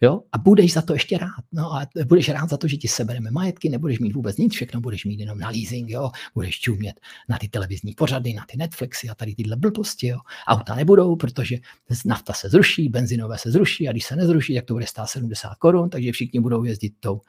jo? 0.00 0.22
a 0.32 0.38
budeš 0.38 0.72
za 0.72 0.82
to 0.82 0.92
ještě 0.92 1.18
rád. 1.18 1.44
No 1.52 1.74
a 1.74 1.86
budeš 2.06 2.28
rád 2.28 2.48
za 2.48 2.56
to, 2.56 2.68
že 2.68 2.76
ti 2.76 2.88
sebereme 2.88 3.30
majetky, 3.30 3.68
nebudeš 3.68 3.98
mít 3.98 4.14
vůbec 4.14 4.36
nic, 4.36 4.52
všechno 4.52 4.80
budeš 4.80 5.04
mít 5.04 5.20
jenom 5.20 5.38
na 5.38 5.48
leasing, 5.48 5.90
jo? 5.90 6.10
budeš 6.34 6.60
čumět 6.60 7.00
na 7.28 7.38
ty 7.38 7.48
televizní 7.48 7.94
pořady, 7.94 8.32
na 8.34 8.44
ty 8.50 8.56
Netflixy 8.56 9.08
a 9.08 9.14
tady 9.14 9.34
tyhle 9.34 9.56
blbosti. 9.56 10.06
Jo? 10.06 10.18
Auta 10.46 10.74
nebudou, 10.74 11.16
protože 11.16 11.56
nafta 12.04 12.32
se 12.32 12.48
zruší, 12.48 12.88
benzinové 12.88 13.38
se 13.38 13.50
zruší 13.50 13.88
a 13.88 13.92
když 13.92 14.04
se 14.04 14.16
nezruší, 14.16 14.54
tak 14.54 14.64
to 14.64 14.74
bude 14.74 14.86
stát 14.86 15.06
70 15.06 15.54
korun, 15.54 15.90
takže 15.90 16.12
všichni 16.12 16.40
budou 16.40 16.64
jezdit 16.64 16.92
tou 17.00 17.20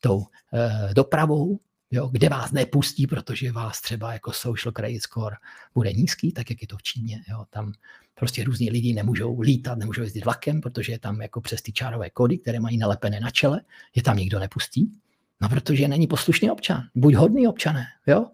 tou 0.00 0.24
eh, 0.54 0.94
dopravou, 0.94 1.60
jo, 1.90 2.08
kde 2.08 2.28
vás 2.28 2.52
nepustí, 2.52 3.06
protože 3.06 3.52
vás 3.52 3.80
třeba 3.80 4.12
jako 4.12 4.32
social 4.32 4.72
credit 4.72 5.02
score 5.02 5.36
bude 5.74 5.92
nízký, 5.92 6.32
tak 6.32 6.50
jak 6.50 6.62
je 6.62 6.68
to 6.68 6.76
v 6.76 6.82
Číně. 6.82 7.24
Jo, 7.28 7.44
tam 7.50 7.72
prostě 8.14 8.44
různí 8.44 8.70
lidi 8.70 8.92
nemůžou 8.92 9.40
lítat, 9.40 9.78
nemůžou 9.78 10.02
jezdit 10.02 10.24
vlakem, 10.24 10.60
protože 10.60 10.92
je 10.92 10.98
tam 10.98 11.22
jako 11.22 11.40
přes 11.40 11.62
ty 11.62 11.72
čárové 11.72 12.10
kódy, 12.10 12.38
které 12.38 12.60
mají 12.60 12.78
nalepené 12.78 13.20
na 13.20 13.30
čele, 13.30 13.60
je 13.94 14.02
tam 14.02 14.16
nikdo 14.16 14.38
nepustí. 14.38 14.92
No 15.40 15.48
protože 15.48 15.88
není 15.88 16.06
poslušný 16.06 16.50
občan, 16.50 16.82
buď 16.94 17.14
hodný 17.14 17.48
občané, 17.48 17.86
jo. 18.06 18.26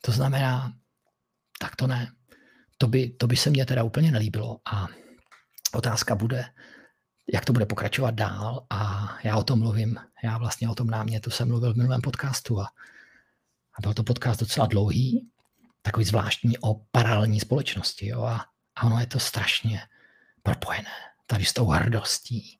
To 0.00 0.12
znamená, 0.12 0.72
tak 1.60 1.76
to 1.76 1.86
ne. 1.86 2.12
To 2.78 2.86
by, 2.86 3.10
to 3.10 3.26
by 3.26 3.36
se 3.36 3.50
mně 3.50 3.66
teda 3.66 3.82
úplně 3.82 4.12
nelíbilo 4.12 4.60
a 4.72 4.88
otázka 5.74 6.14
bude, 6.14 6.44
jak 7.32 7.44
to 7.44 7.52
bude 7.52 7.66
pokračovat 7.66 8.14
dál 8.14 8.66
a 8.70 9.08
já 9.24 9.36
o 9.36 9.44
tom 9.44 9.58
mluvím, 9.58 9.98
já 10.24 10.38
vlastně 10.38 10.68
o 10.68 10.74
tom 10.74 10.86
námětu 10.86 11.30
jsem 11.30 11.48
mluvil 11.48 11.74
v 11.74 11.76
minulém 11.76 12.00
podcastu 12.00 12.60
a, 12.60 12.64
a 13.74 13.80
byl 13.82 13.94
to 13.94 14.04
podcast 14.04 14.40
docela 14.40 14.66
dlouhý, 14.66 15.28
takový 15.82 16.04
zvláštní 16.04 16.58
o 16.58 16.74
paralelní 16.90 17.40
společnosti 17.40 18.06
jo, 18.06 18.22
a, 18.22 18.44
a 18.76 18.86
ono 18.86 19.00
je 19.00 19.06
to 19.06 19.18
strašně 19.18 19.80
propojené 20.42 20.90
tady 21.26 21.44
s 21.44 21.52
tou 21.52 21.66
hrdostí, 21.66 22.58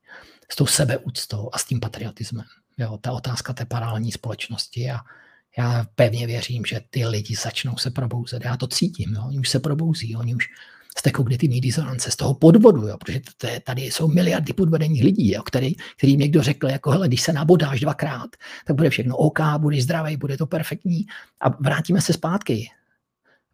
s 0.51 0.55
tou 0.55 0.65
sebeúctou 0.65 1.49
a 1.53 1.57
s 1.57 1.65
tím 1.65 1.79
patriotismem. 1.79 2.45
Jo, 2.77 2.97
ta 2.97 3.11
otázka 3.11 3.53
té 3.53 3.65
paralelní 3.65 4.11
společnosti 4.11 4.91
a 4.91 4.99
já 5.57 5.85
pevně 5.95 6.27
věřím, 6.27 6.65
že 6.65 6.81
ty 6.89 7.05
lidi 7.05 7.35
začnou 7.35 7.77
se 7.77 7.91
probouzet. 7.91 8.45
Já 8.45 8.57
to 8.57 8.67
cítím, 8.67 9.13
jo, 9.13 9.23
oni 9.27 9.39
už 9.39 9.49
se 9.49 9.59
probouzí, 9.59 10.15
oni 10.15 10.35
už 10.35 10.47
z 10.99 11.01
té 11.01 11.11
kognitivní 11.11 11.61
disonance, 11.61 12.11
z 12.11 12.15
toho 12.15 12.33
podvodu, 12.33 12.87
jo, 12.87 12.97
protože 12.97 13.19
to 13.37 13.47
je, 13.47 13.59
tady 13.59 13.81
jsou 13.81 14.07
miliardy 14.07 14.53
podvedených 14.53 15.03
lidí, 15.03 15.31
jo, 15.31 15.43
který, 15.43 15.75
který 15.97 16.17
někdo 16.17 16.43
řekl, 16.43 16.69
jako 16.69 16.91
hele, 16.91 17.07
když 17.07 17.21
se 17.21 17.33
nabodáš 17.33 17.79
dvakrát, 17.79 18.29
tak 18.65 18.75
bude 18.75 18.89
všechno 18.89 19.17
OK, 19.17 19.39
budeš 19.57 19.83
zdravý, 19.83 20.17
bude 20.17 20.37
to 20.37 20.45
perfektní 20.45 21.05
a 21.41 21.49
vrátíme 21.49 22.01
se 22.01 22.13
zpátky. 22.13 22.71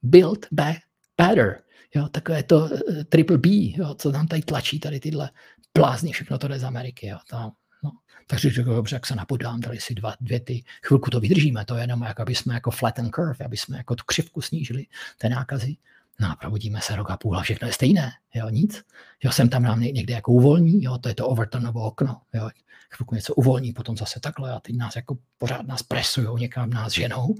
Build 0.03 0.45
back 0.51 0.77
better. 1.17 1.62
Jo, 1.95 2.08
takové 2.08 2.43
to 2.43 2.58
uh, 2.58 3.03
triple 3.10 3.38
B, 3.38 3.49
jo, 3.49 3.95
co 3.97 4.12
nám 4.12 4.27
tady 4.27 4.41
tlačí, 4.41 4.79
tady 4.79 4.99
tyhle 4.99 5.29
blázni, 5.77 6.12
všechno 6.12 6.38
to 6.38 6.47
jde 6.47 6.60
z 6.60 6.63
Ameriky. 6.63 7.08
Jo, 7.08 7.17
to, 7.29 7.38
no. 7.84 7.91
Takže 8.27 8.49
řekl, 8.49 8.75
dobře, 8.75 8.95
jak 8.95 9.05
se 9.05 9.15
napodám, 9.15 9.60
dali 9.60 9.79
si 9.79 9.95
dva, 9.95 10.13
dvě 10.21 10.39
ty, 10.39 10.63
chvilku 10.86 11.10
to 11.10 11.19
vydržíme, 11.19 11.65
to 11.65 11.75
je 11.75 11.84
jenom, 11.84 12.01
jak 12.01 12.19
aby 12.19 12.36
jsme 12.36 12.53
jako 12.53 12.71
flatten 12.71 13.10
curve, 13.10 13.45
aby 13.45 13.58
jsme 13.58 13.77
jako 13.77 13.95
tu 13.95 14.03
křivku 14.03 14.41
snížili, 14.41 14.86
té 15.17 15.29
nákazy 15.29 15.75
No 16.19 16.32
a 16.32 16.36
probudíme 16.36 16.82
se 16.82 16.95
rok 16.95 17.12
a 17.12 17.17
půl 17.17 17.38
a 17.38 17.41
všechno 17.41 17.67
je 17.67 17.73
stejné, 17.73 18.12
jo, 18.34 18.49
nic. 18.49 18.84
Jo, 19.23 19.32
jsem 19.32 19.49
tam 19.49 19.63
nám 19.63 19.80
někde 19.80 20.13
jako 20.13 20.32
uvolní, 20.32 20.84
jo, 20.84 20.97
to 20.97 21.10
je 21.10 21.15
to 21.15 21.28
Overtonovo 21.28 21.84
okno, 21.84 22.21
jo, 22.34 22.49
chvilku 22.95 23.15
něco 23.15 23.34
uvolní, 23.36 23.73
potom 23.73 23.97
zase 23.97 24.19
takhle 24.19 24.51
a 24.54 24.60
teď 24.60 24.75
nás 24.75 24.95
jako 24.95 25.17
pořád 25.38 25.67
nás 25.67 25.84
presují, 25.84 26.41
někam 26.41 26.69
nás 26.69 26.93
ženou. 26.93 27.36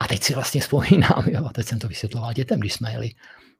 A 0.00 0.08
teď 0.08 0.22
si 0.22 0.34
vlastně 0.34 0.60
vzpomínám, 0.60 1.24
jo, 1.26 1.44
a 1.44 1.52
teď 1.52 1.66
jsem 1.66 1.78
to 1.78 1.88
vysvětloval 1.88 2.32
dětem, 2.32 2.60
když 2.60 2.72
jsme 2.72 2.92
jeli, 2.92 3.10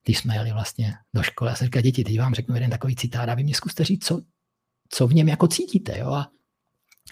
když 0.05 0.19
jsme 0.19 0.35
jeli 0.35 0.53
vlastně 0.53 0.95
do 1.15 1.23
školy. 1.23 1.51
Já 1.51 1.55
jsem 1.55 1.65
říkal, 1.67 1.83
děti, 1.83 2.05
teď 2.05 2.19
vám 2.19 2.35
řeknu 2.35 2.55
jeden 2.55 2.71
takový 2.71 2.97
citát 2.97 3.29
a 3.29 3.35
vy 3.35 3.45
mě 3.45 3.55
zkuste 3.55 3.85
říct, 3.85 4.07
co, 4.07 4.21
co 4.89 5.07
v 5.07 5.15
něm 5.15 5.29
jako 5.29 5.49
cítíte. 5.49 5.99
Jo? 5.99 6.13
A 6.13 6.31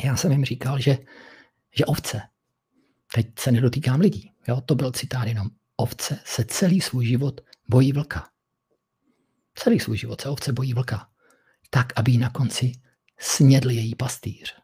já 0.05 0.17
jsem 0.17 0.33
jim 0.33 0.45
říkal, 0.45 0.79
že, 0.79 0.99
že 1.75 1.85
ovce, 1.85 2.23
teď 3.15 3.27
se 3.39 3.53
nedotýkám 3.53 4.01
lidí, 4.01 4.33
jo? 4.49 4.61
to 4.61 4.75
byl 4.75 4.93
citát 4.93 5.29
jenom, 5.29 5.49
ovce 5.81 6.19
se 6.25 6.45
celý 6.45 6.81
svůj 6.81 7.07
život 7.07 7.41
bojí 7.69 7.93
vlka. 7.93 8.29
Celý 9.55 9.81
svůj 9.81 9.99
život 9.99 10.21
se 10.21 10.29
ovce 10.29 10.53
bojí 10.53 10.75
vlka. 10.75 11.09
Tak, 11.71 11.93
aby 11.97 12.17
na 12.17 12.31
konci 12.31 12.73
snědl 13.19 13.71
její 13.71 13.95
pastýř. 13.95 14.57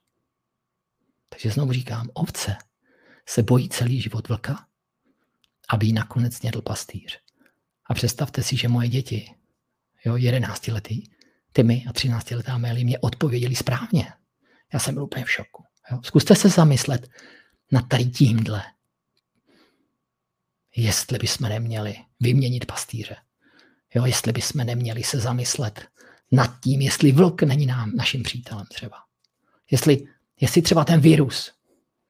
Takže 1.28 1.50
znovu 1.50 1.72
říkám, 1.72 2.10
ovce 2.14 2.56
se 3.28 3.42
bojí 3.42 3.68
celý 3.68 4.00
život 4.00 4.28
vlka, 4.28 4.66
aby 5.68 5.86
jí 5.86 5.92
nakonec 5.92 6.34
snědl 6.34 6.62
pastýř. 6.62 7.20
A 7.86 7.94
představte 7.94 8.42
si, 8.42 8.56
že 8.56 8.68
moje 8.68 8.88
děti, 8.88 9.34
jo, 10.04 10.16
11 10.16 10.68
letý, 10.68 11.02
Tymy 11.56 11.84
a 11.88 11.92
13 11.92 12.30
letá 12.30 12.58
Meli 12.58 12.84
mě 12.84 12.98
odpověděli 12.98 13.56
správně. 13.56 14.12
Já 14.72 14.78
jsem 14.78 14.94
byl 14.94 15.04
úplně 15.04 15.24
v 15.24 15.30
šoku. 15.30 15.64
Jo. 15.90 16.00
Zkuste 16.04 16.34
se 16.34 16.48
zamyslet 16.48 17.08
nad 17.72 17.88
tady 17.88 18.04
tímhle. 18.04 18.62
Jestli 20.76 21.18
bychom 21.18 21.48
neměli 21.48 21.96
vyměnit 22.20 22.64
pastýře. 22.64 23.16
Jo, 23.94 24.04
jestli 24.04 24.32
bychom 24.32 24.66
neměli 24.66 25.02
se 25.02 25.20
zamyslet 25.20 25.88
nad 26.32 26.60
tím, 26.60 26.80
jestli 26.80 27.12
vlk 27.12 27.42
není 27.42 27.66
nám 27.66 27.96
naším 27.96 28.22
přítelem 28.22 28.66
třeba. 28.66 28.96
Jestli, 29.70 30.06
jestli 30.40 30.62
třeba 30.62 30.84
ten 30.84 31.00
virus 31.00 31.52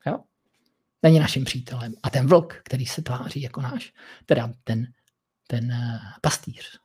jo, 0.07 0.19
není 1.03 1.19
naším 1.19 1.45
přítelem 1.45 1.95
a 2.03 2.11
ten 2.11 2.27
vlk, 2.27 2.61
který 2.65 2.87
se 2.87 3.03
tváří 3.03 3.43
jako 3.43 3.61
náš, 3.61 3.93
teda 4.27 4.55
ten, 4.65 4.87
ten 5.47 5.73
uh, 5.73 5.99
pastýř, 6.21 6.79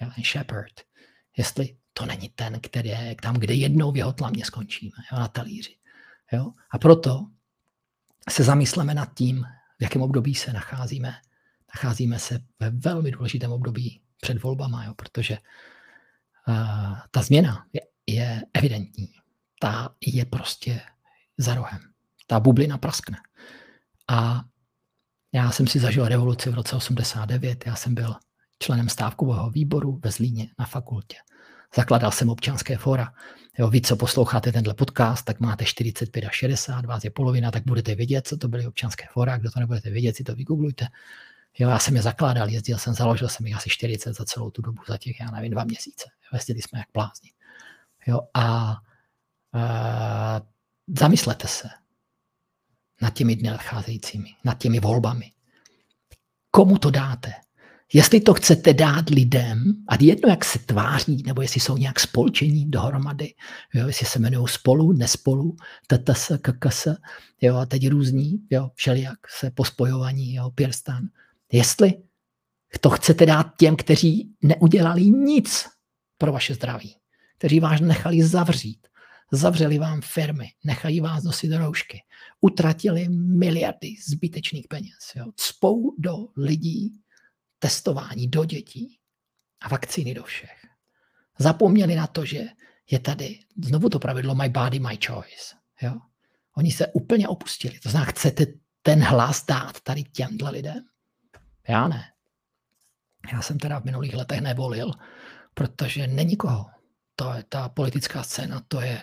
jo, 0.00 0.10
ten 0.14 0.24
shepherd, 0.24 0.80
jestli 1.36 1.76
to 1.92 2.06
není 2.06 2.28
ten, 2.28 2.60
který 2.60 2.88
je 2.88 3.16
tam, 3.22 3.36
kde 3.36 3.54
jednou 3.54 3.92
v 3.92 3.96
jeho 3.96 4.12
tlamě 4.12 4.44
skončíme, 4.44 4.96
jo, 5.12 5.18
na 5.18 5.28
talíři. 5.28 5.76
Jo? 6.32 6.52
A 6.70 6.78
proto 6.78 7.26
se 8.30 8.44
zamysleme 8.44 8.94
nad 8.94 9.14
tím, 9.14 9.44
v 9.78 9.82
jakém 9.82 10.02
období 10.02 10.34
se 10.34 10.52
nacházíme. 10.52 11.14
Nacházíme 11.74 12.18
se 12.18 12.40
ve 12.60 12.70
velmi 12.70 13.10
důležitém 13.10 13.52
období 13.52 14.00
před 14.20 14.42
volbama, 14.42 14.84
jo, 14.84 14.94
protože 14.94 15.38
uh, 16.48 16.98
ta 17.10 17.22
změna 17.22 17.66
je, 17.72 17.80
je 18.06 18.42
evidentní. 18.54 19.08
Ta 19.60 19.94
je 20.06 20.24
prostě 20.24 20.80
za 21.38 21.54
rohem. 21.54 21.80
Ta 22.26 22.40
bublina 22.40 22.78
praskne. 22.78 23.18
A 24.08 24.44
já 25.32 25.50
jsem 25.50 25.66
si 25.66 25.78
zažil 25.78 26.08
revoluci 26.08 26.50
v 26.50 26.54
roce 26.54 26.76
89, 26.76 27.66
já 27.66 27.76
jsem 27.76 27.94
byl 27.94 28.16
členem 28.58 28.88
stávkového 28.88 29.50
výboru 29.50 30.00
ve 30.04 30.10
Zlíně 30.10 30.50
na 30.58 30.66
fakultě. 30.66 31.16
Zakladal 31.76 32.10
jsem 32.10 32.28
občanské 32.28 32.76
fora. 32.76 33.12
Jo, 33.58 33.70
vy, 33.70 33.80
co 33.80 33.96
posloucháte 33.96 34.52
tenhle 34.52 34.74
podcast, 34.74 35.24
tak 35.24 35.40
máte 35.40 35.64
45 35.64 36.24
a 36.24 36.30
60, 36.30 36.84
vás 36.84 37.04
je 37.04 37.10
polovina, 37.10 37.50
tak 37.50 37.62
budete 37.66 37.94
vědět, 37.94 38.26
co 38.26 38.36
to 38.36 38.48
byly 38.48 38.66
občanské 38.66 39.06
fora. 39.12 39.38
Kdo 39.38 39.50
to 39.50 39.60
nebudete 39.60 39.90
vědět, 39.90 40.16
si 40.16 40.24
to 40.24 40.34
vygooglujte. 40.34 40.86
Jo, 41.58 41.68
já 41.68 41.78
jsem 41.78 41.96
je 41.96 42.02
zakládal, 42.02 42.48
jezdil 42.48 42.78
jsem, 42.78 42.94
založil 42.94 43.28
jsem 43.28 43.46
jich 43.46 43.56
asi 43.56 43.70
40 43.70 44.12
za 44.12 44.24
celou 44.24 44.50
tu 44.50 44.62
dobu, 44.62 44.82
za 44.88 44.98
těch, 44.98 45.20
já 45.20 45.30
nevím, 45.30 45.50
dva 45.50 45.64
měsíce. 45.64 46.10
Jezdili 46.32 46.62
jsme 46.62 46.78
jak 46.78 46.88
blázni. 46.94 47.30
Jo, 48.06 48.20
a, 48.34 48.76
a 49.52 50.40
zamyslete 50.98 51.48
se 51.48 51.68
nad 53.02 53.14
těmi 53.14 53.36
dny 53.36 53.50
nadcházejícími, 53.50 54.28
nad 54.44 54.58
těmi 54.58 54.80
volbami. 54.80 55.32
Komu 56.50 56.78
to 56.78 56.90
dáte? 56.90 57.32
Jestli 57.92 58.20
to 58.20 58.34
chcete 58.34 58.74
dát 58.74 59.10
lidem, 59.10 59.72
a 59.88 59.94
jedno, 60.00 60.28
jak 60.28 60.44
se 60.44 60.58
tváří, 60.58 61.22
nebo 61.26 61.42
jestli 61.42 61.60
jsou 61.60 61.76
nějak 61.76 62.00
spolčení 62.00 62.70
dohromady, 62.70 63.34
jo, 63.74 63.86
jestli 63.86 64.06
se 64.06 64.18
jmenují 64.18 64.48
spolu, 64.48 64.92
nespolu, 64.92 65.56
TTS, 65.86 66.32
KKS, 66.42 66.86
jo, 67.40 67.56
a 67.56 67.66
teď 67.66 67.88
různí, 67.88 68.38
jo, 68.50 68.70
všelijak 68.74 69.18
se 69.38 69.50
pospojovaní, 69.50 70.34
jo, 70.34 70.50
Pirstan. 70.50 71.08
Jestli 71.52 72.02
to 72.80 72.90
chcete 72.90 73.26
dát 73.26 73.46
těm, 73.58 73.76
kteří 73.76 74.36
neudělali 74.42 75.06
nic 75.06 75.66
pro 76.18 76.32
vaše 76.32 76.54
zdraví, 76.54 76.96
kteří 77.38 77.60
vás 77.60 77.80
nechali 77.80 78.22
zavřít, 78.22 78.86
zavřeli 79.32 79.78
vám 79.78 80.00
firmy, 80.00 80.48
nechají 80.64 81.00
vás 81.00 81.24
nosit 81.24 81.52
roušky, 81.52 82.02
utratili 82.40 83.08
miliardy 83.08 83.94
zbytečných 84.08 84.68
peněz, 84.68 85.12
jo, 85.16 85.24
cpou 85.36 85.94
do 85.98 86.16
lidí, 86.36 87.00
testování 87.58 88.28
do 88.28 88.44
dětí 88.44 88.98
a 89.60 89.68
vakcíny 89.68 90.14
do 90.14 90.22
všech. 90.22 90.66
Zapomněli 91.38 91.94
na 91.94 92.06
to, 92.06 92.24
že 92.24 92.46
je 92.90 92.98
tady 92.98 93.38
znovu 93.64 93.88
to 93.88 93.98
pravidlo 93.98 94.34
my 94.34 94.48
body, 94.48 94.78
my 94.78 94.98
choice. 95.06 95.56
Jo? 95.82 95.94
Oni 96.56 96.72
se 96.72 96.86
úplně 96.86 97.28
opustili. 97.28 97.78
To 97.78 97.90
znamená, 97.90 98.10
chcete 98.10 98.46
ten 98.82 99.02
hlas 99.02 99.46
dát 99.46 99.80
tady 99.80 100.04
těmhle 100.04 100.50
lidem? 100.50 100.84
Já 101.68 101.88
ne. 101.88 102.04
Já 103.32 103.42
jsem 103.42 103.58
teda 103.58 103.80
v 103.80 103.84
minulých 103.84 104.14
letech 104.14 104.40
nevolil, 104.40 104.92
protože 105.54 106.06
není 106.06 106.36
koho. 106.36 106.66
To 107.16 107.34
je 107.34 107.44
ta 107.48 107.68
politická 107.68 108.22
scéna, 108.22 108.62
to 108.68 108.80
je 108.80 109.02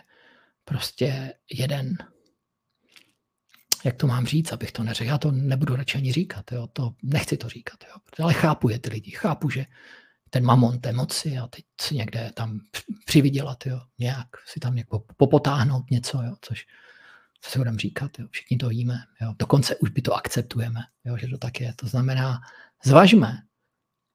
prostě 0.65 1.33
jeden 1.51 1.97
jak 3.85 3.95
to 3.95 4.07
mám 4.07 4.25
říct, 4.25 4.51
abych 4.51 4.71
to 4.71 4.83
neřekl. 4.83 5.09
Já 5.09 5.17
to 5.17 5.31
nebudu 5.31 5.75
radši 5.75 5.97
ani 5.97 6.11
říkat, 6.11 6.51
jo. 6.51 6.67
To, 6.67 6.93
nechci 7.03 7.37
to 7.37 7.49
říkat, 7.49 7.83
jo. 7.83 8.23
ale 8.25 8.33
chápu 8.33 8.69
je 8.69 8.79
ty 8.79 8.89
lidi, 8.89 9.11
chápu, 9.11 9.49
že 9.49 9.65
ten 10.29 10.45
mamon 10.45 10.79
té 10.79 10.91
moci 10.91 11.37
a 11.37 11.47
teď 11.47 11.65
někde 11.91 12.31
tam 12.33 12.59
přivydělat, 13.05 13.65
jo, 13.65 13.81
nějak 13.99 14.27
si 14.45 14.59
tam 14.59 14.77
jako 14.77 15.03
popotáhnout 15.17 15.91
něco, 15.91 16.21
jo, 16.21 16.35
což 16.41 16.65
co 17.45 17.51
si 17.51 17.57
budeme 17.59 17.77
říkat, 17.77 18.19
jo, 18.19 18.27
všichni 18.31 18.57
to 18.57 18.69
víme, 18.69 18.97
jo. 19.21 19.33
dokonce 19.39 19.75
už 19.75 19.89
by 19.89 20.01
to 20.01 20.13
akceptujeme, 20.13 20.79
jo, 21.05 21.17
že 21.17 21.27
to 21.27 21.37
tak 21.37 21.61
je. 21.61 21.73
To 21.75 21.87
znamená, 21.87 22.41
zvažme, 22.83 23.41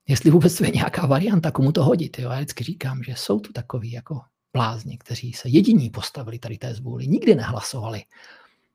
jestli 0.09 0.31
vůbec 0.31 0.61
je 0.61 0.71
nějaká 0.71 1.07
varianta, 1.07 1.51
komu 1.51 1.73
to 1.73 1.85
hodit. 1.85 2.19
Jo. 2.19 2.31
Já 2.31 2.37
vždycky 2.37 2.65
říkám, 2.65 3.03
že 3.03 3.15
jsou 3.17 3.41
tu 3.41 3.53
takový 3.53 3.93
jako 3.93 4.21
blázni, 4.53 4.99
kteří 4.99 5.33
se 5.33 5.49
jediní 5.49 5.91
postavili 5.91 6.39
tady 6.39 6.59
té 6.59 6.75
zvůli, 6.75 7.07
nikdy 7.07 7.35
nehlasovali. 7.35 8.05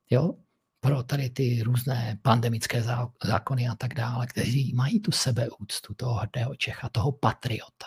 Jo? 0.09 0.35
pro 0.79 1.03
tady 1.03 1.29
ty 1.29 1.63
různé 1.63 2.19
pandemické 2.21 2.83
zákony 3.23 3.67
a 3.67 3.75
tak 3.75 3.93
dále, 3.93 4.27
kteří 4.27 4.73
mají 4.73 4.99
tu 4.99 5.11
sebeúctu 5.11 5.93
toho 5.93 6.13
hrdého 6.13 6.55
Čecha, 6.55 6.89
toho 6.89 7.11
patriota. 7.11 7.85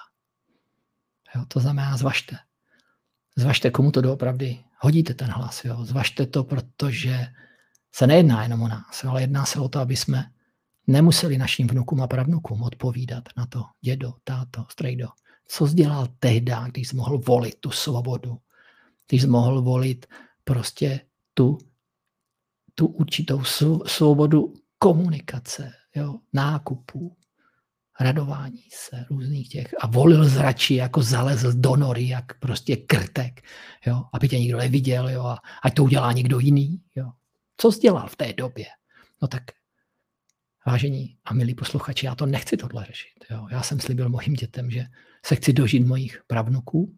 Jo, 1.34 1.44
to 1.48 1.60
znamená, 1.60 1.96
zvažte. 1.96 2.36
Zvažte, 3.36 3.70
komu 3.70 3.92
to 3.92 4.00
doopravdy 4.00 4.64
hodíte 4.80 5.14
ten 5.14 5.30
hlas. 5.30 5.64
Jo. 5.64 5.84
Zvažte 5.84 6.26
to, 6.26 6.44
protože 6.44 7.26
se 7.92 8.06
nejedná 8.06 8.42
jenom 8.42 8.62
o 8.62 8.68
nás, 8.68 9.04
ale 9.04 9.20
jedná 9.20 9.46
se 9.46 9.60
o 9.60 9.68
to, 9.68 9.78
aby 9.78 9.96
jsme 9.96 10.24
nemuseli 10.86 11.38
našim 11.38 11.66
vnukům 11.66 12.02
a 12.02 12.06
pravnukům 12.06 12.62
odpovídat 12.62 13.24
na 13.36 13.46
to, 13.46 13.64
dědo, 13.80 14.14
táto, 14.24 14.64
strejdo, 14.70 15.08
co 15.48 15.66
jsi 15.66 15.74
dělal 15.74 16.08
tehdy, 16.18 16.52
když 16.68 16.88
jsi 16.88 16.96
mohl 16.96 17.18
volit 17.18 17.54
tu 17.60 17.70
svobodu, 17.70 18.38
když 19.08 19.22
jsi 19.22 19.28
mohl 19.28 19.62
volit 19.62 20.06
prostě 20.44 21.00
tu 21.34 21.58
tu 22.78 22.86
určitou 22.86 23.44
svobodu 23.86 24.52
komunikace, 24.78 25.72
jo, 25.94 26.18
nákupů, 26.32 27.16
radování 28.00 28.62
se 28.70 29.04
různých 29.10 29.48
těch 29.48 29.74
a 29.80 29.86
volil 29.86 30.24
zračí, 30.24 30.74
jako 30.74 31.02
zalezl 31.02 31.52
do 31.52 31.76
nory, 31.76 32.08
jak 32.08 32.38
prostě 32.38 32.76
krtek, 32.76 33.40
jo, 33.86 34.04
aby 34.12 34.28
tě 34.28 34.38
nikdo 34.38 34.58
neviděl, 34.58 35.08
jo, 35.08 35.22
a 35.24 35.38
ať 35.62 35.74
to 35.74 35.84
udělá 35.84 36.12
někdo 36.12 36.38
jiný, 36.38 36.82
jo. 36.96 37.10
Co 37.56 37.72
jsi 37.72 37.80
dělal 37.80 38.08
v 38.08 38.16
té 38.16 38.32
době? 38.32 38.66
No 39.22 39.28
tak, 39.28 39.42
vážení 40.66 41.16
a 41.24 41.34
milí 41.34 41.54
posluchači, 41.54 42.06
já 42.06 42.14
to 42.14 42.26
nechci 42.26 42.56
tohle 42.56 42.84
řešit, 42.84 43.24
jo. 43.30 43.46
Já 43.50 43.62
jsem 43.62 43.80
slíbil 43.80 44.08
mojim 44.08 44.34
dětem, 44.34 44.70
že 44.70 44.84
se 45.26 45.36
chci 45.36 45.52
dožít 45.52 45.86
mojich 45.86 46.22
pravnuků, 46.26 46.94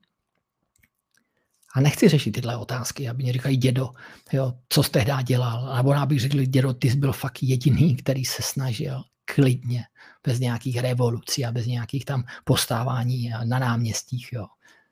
a 1.75 1.81
nechci 1.81 2.09
řešit 2.09 2.31
tyhle 2.31 2.57
otázky, 2.57 3.09
aby 3.09 3.23
mě 3.23 3.33
říkají, 3.33 3.57
dědo, 3.57 3.91
jo, 4.33 4.55
co 4.69 4.83
jsi 4.83 4.91
tehdy 4.91 5.13
dělal. 5.25 5.77
Nebo 5.77 5.93
abych 5.93 6.21
řekl, 6.21 6.45
dědo, 6.45 6.75
ty 6.75 6.91
jsi 6.91 6.97
byl 6.97 7.13
fakt 7.13 7.43
jediný, 7.43 7.97
který 7.97 8.25
se 8.25 8.43
snažil 8.43 9.03
klidně, 9.35 9.85
bez 10.25 10.39
nějakých 10.39 10.79
revolucí 10.79 11.45
a 11.45 11.53
bez 11.53 11.67
nějakých 11.67 12.05
tam 12.05 12.25
postávání 12.45 13.33
na 13.45 13.59
náměstích, 13.59 14.33
jo, 14.33 14.47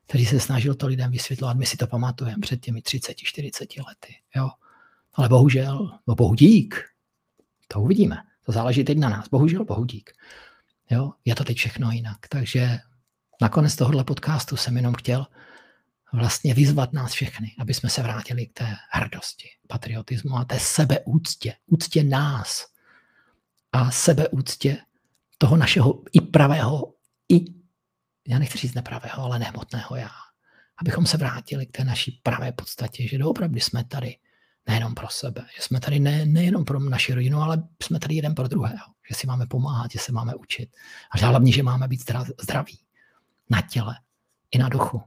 který 0.07 0.25
se 0.25 0.39
snažil 0.39 0.75
to 0.75 0.87
lidem 0.87 1.11
vysvětlovat. 1.11 1.57
My 1.57 1.65
si 1.65 1.77
to 1.77 1.87
pamatujeme 1.87 2.41
před 2.41 2.61
těmi 2.61 2.79
30-40 2.79 3.87
lety. 3.87 4.15
Jo. 4.35 4.49
Ale 5.13 5.29
bohužel, 5.29 5.99
no 6.07 6.15
bohu 6.15 6.35
dík, 6.35 6.75
to 7.67 7.81
uvidíme. 7.81 8.17
To 8.45 8.51
záleží 8.51 8.83
teď 8.83 8.97
na 8.97 9.09
nás. 9.09 9.29
Bohužel, 9.29 9.65
bohu 9.65 9.85
dík. 9.85 10.11
Jo? 10.89 11.11
Je 11.25 11.35
to 11.35 11.43
teď 11.43 11.57
všechno 11.57 11.91
jinak. 11.91 12.17
Takže 12.29 12.79
nakonec 13.41 13.75
tohohle 13.75 14.03
podcastu 14.03 14.57
jsem 14.57 14.77
jenom 14.77 14.93
chtěl 14.93 15.27
vlastně 16.13 16.53
vyzvat 16.53 16.93
nás 16.93 17.11
všechny, 17.11 17.55
aby 17.59 17.73
jsme 17.73 17.89
se 17.89 18.01
vrátili 18.01 18.45
k 18.45 18.53
té 18.53 18.75
hrdosti, 18.91 19.49
patriotismu 19.67 20.37
a 20.37 20.45
té 20.45 20.59
sebeúctě, 20.59 21.55
úctě 21.65 22.03
nás 22.03 22.65
a 23.71 23.91
sebeúctě 23.91 24.77
toho 25.37 25.57
našeho 25.57 26.03
i 26.11 26.21
pravého, 26.21 26.93
i, 27.29 27.45
já 28.27 28.39
nechci 28.39 28.57
říct 28.57 28.73
nepravého, 28.73 29.23
ale 29.23 29.39
nehmotného 29.39 29.95
já. 29.95 30.09
Abychom 30.81 31.05
se 31.05 31.17
vrátili 31.17 31.65
k 31.65 31.77
té 31.77 31.83
naší 31.83 32.19
pravé 32.23 32.51
podstatě, 32.51 33.07
že 33.07 33.17
doopravdy 33.17 33.59
jsme 33.59 33.83
tady 33.83 34.15
nejenom 34.67 34.95
pro 34.95 35.07
sebe, 35.09 35.45
že 35.55 35.61
jsme 35.61 35.79
tady 35.79 35.99
ne, 35.99 36.25
nejenom 36.25 36.65
pro 36.65 36.79
naši 36.79 37.13
rodinu, 37.13 37.41
ale 37.41 37.63
jsme 37.83 37.99
tady 37.99 38.15
jeden 38.15 38.35
pro 38.35 38.47
druhého, 38.47 38.85
že 39.09 39.15
si 39.15 39.27
máme 39.27 39.45
pomáhat, 39.45 39.91
že 39.91 39.99
se 39.99 40.11
máme 40.11 40.35
učit. 40.35 40.69
A 41.11 41.27
hlavně, 41.27 41.51
že 41.51 41.63
máme 41.63 41.87
být 41.87 42.11
zdraví 42.41 42.79
na 43.49 43.61
těle 43.61 43.95
i 44.51 44.57
na 44.57 44.69
duchu. 44.69 45.01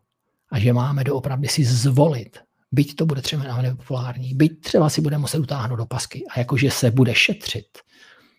A 0.50 0.58
že 0.58 0.72
máme 0.72 1.04
doopravdy 1.04 1.48
si 1.48 1.64
zvolit, 1.64 2.38
byť 2.72 2.96
to 2.96 3.06
bude 3.06 3.22
třeba 3.22 3.62
nepopulární, 3.62 4.34
byť 4.34 4.60
třeba 4.60 4.90
si 4.90 5.00
bude 5.00 5.18
muset 5.18 5.38
utáhnout 5.38 5.76
do 5.76 5.86
pasky 5.86 6.24
a 6.30 6.38
jakože 6.38 6.70
se 6.70 6.90
bude 6.90 7.14
šetřit 7.14 7.78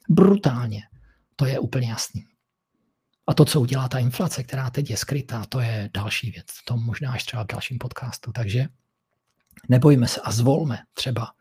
brutálně, 0.09 0.81
to 1.35 1.45
je 1.45 1.59
úplně 1.59 1.89
jasný. 1.89 2.25
A 3.27 3.33
to, 3.33 3.45
co 3.45 3.61
udělá 3.61 3.89
ta 3.89 3.99
inflace, 3.99 4.43
která 4.43 4.69
teď 4.69 4.89
je 4.89 4.97
skrytá, 4.97 5.45
to 5.45 5.59
je 5.59 5.89
další 5.93 6.31
věc. 6.31 6.45
To 6.65 6.77
možná 6.77 7.11
až 7.11 7.23
třeba 7.23 7.43
v 7.43 7.47
dalším 7.47 7.77
podcastu. 7.77 8.31
Takže 8.31 8.67
nebojíme 9.69 10.07
se 10.07 10.21
a 10.21 10.31
zvolme 10.31 10.79
třeba 10.93 11.33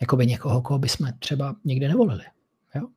jakoby 0.00 0.26
někoho, 0.26 0.62
koho 0.62 0.78
bychom 0.78 1.12
třeba 1.18 1.56
nikdy 1.64 1.88
nevolili. 1.88 2.24
Jo? 2.74 2.88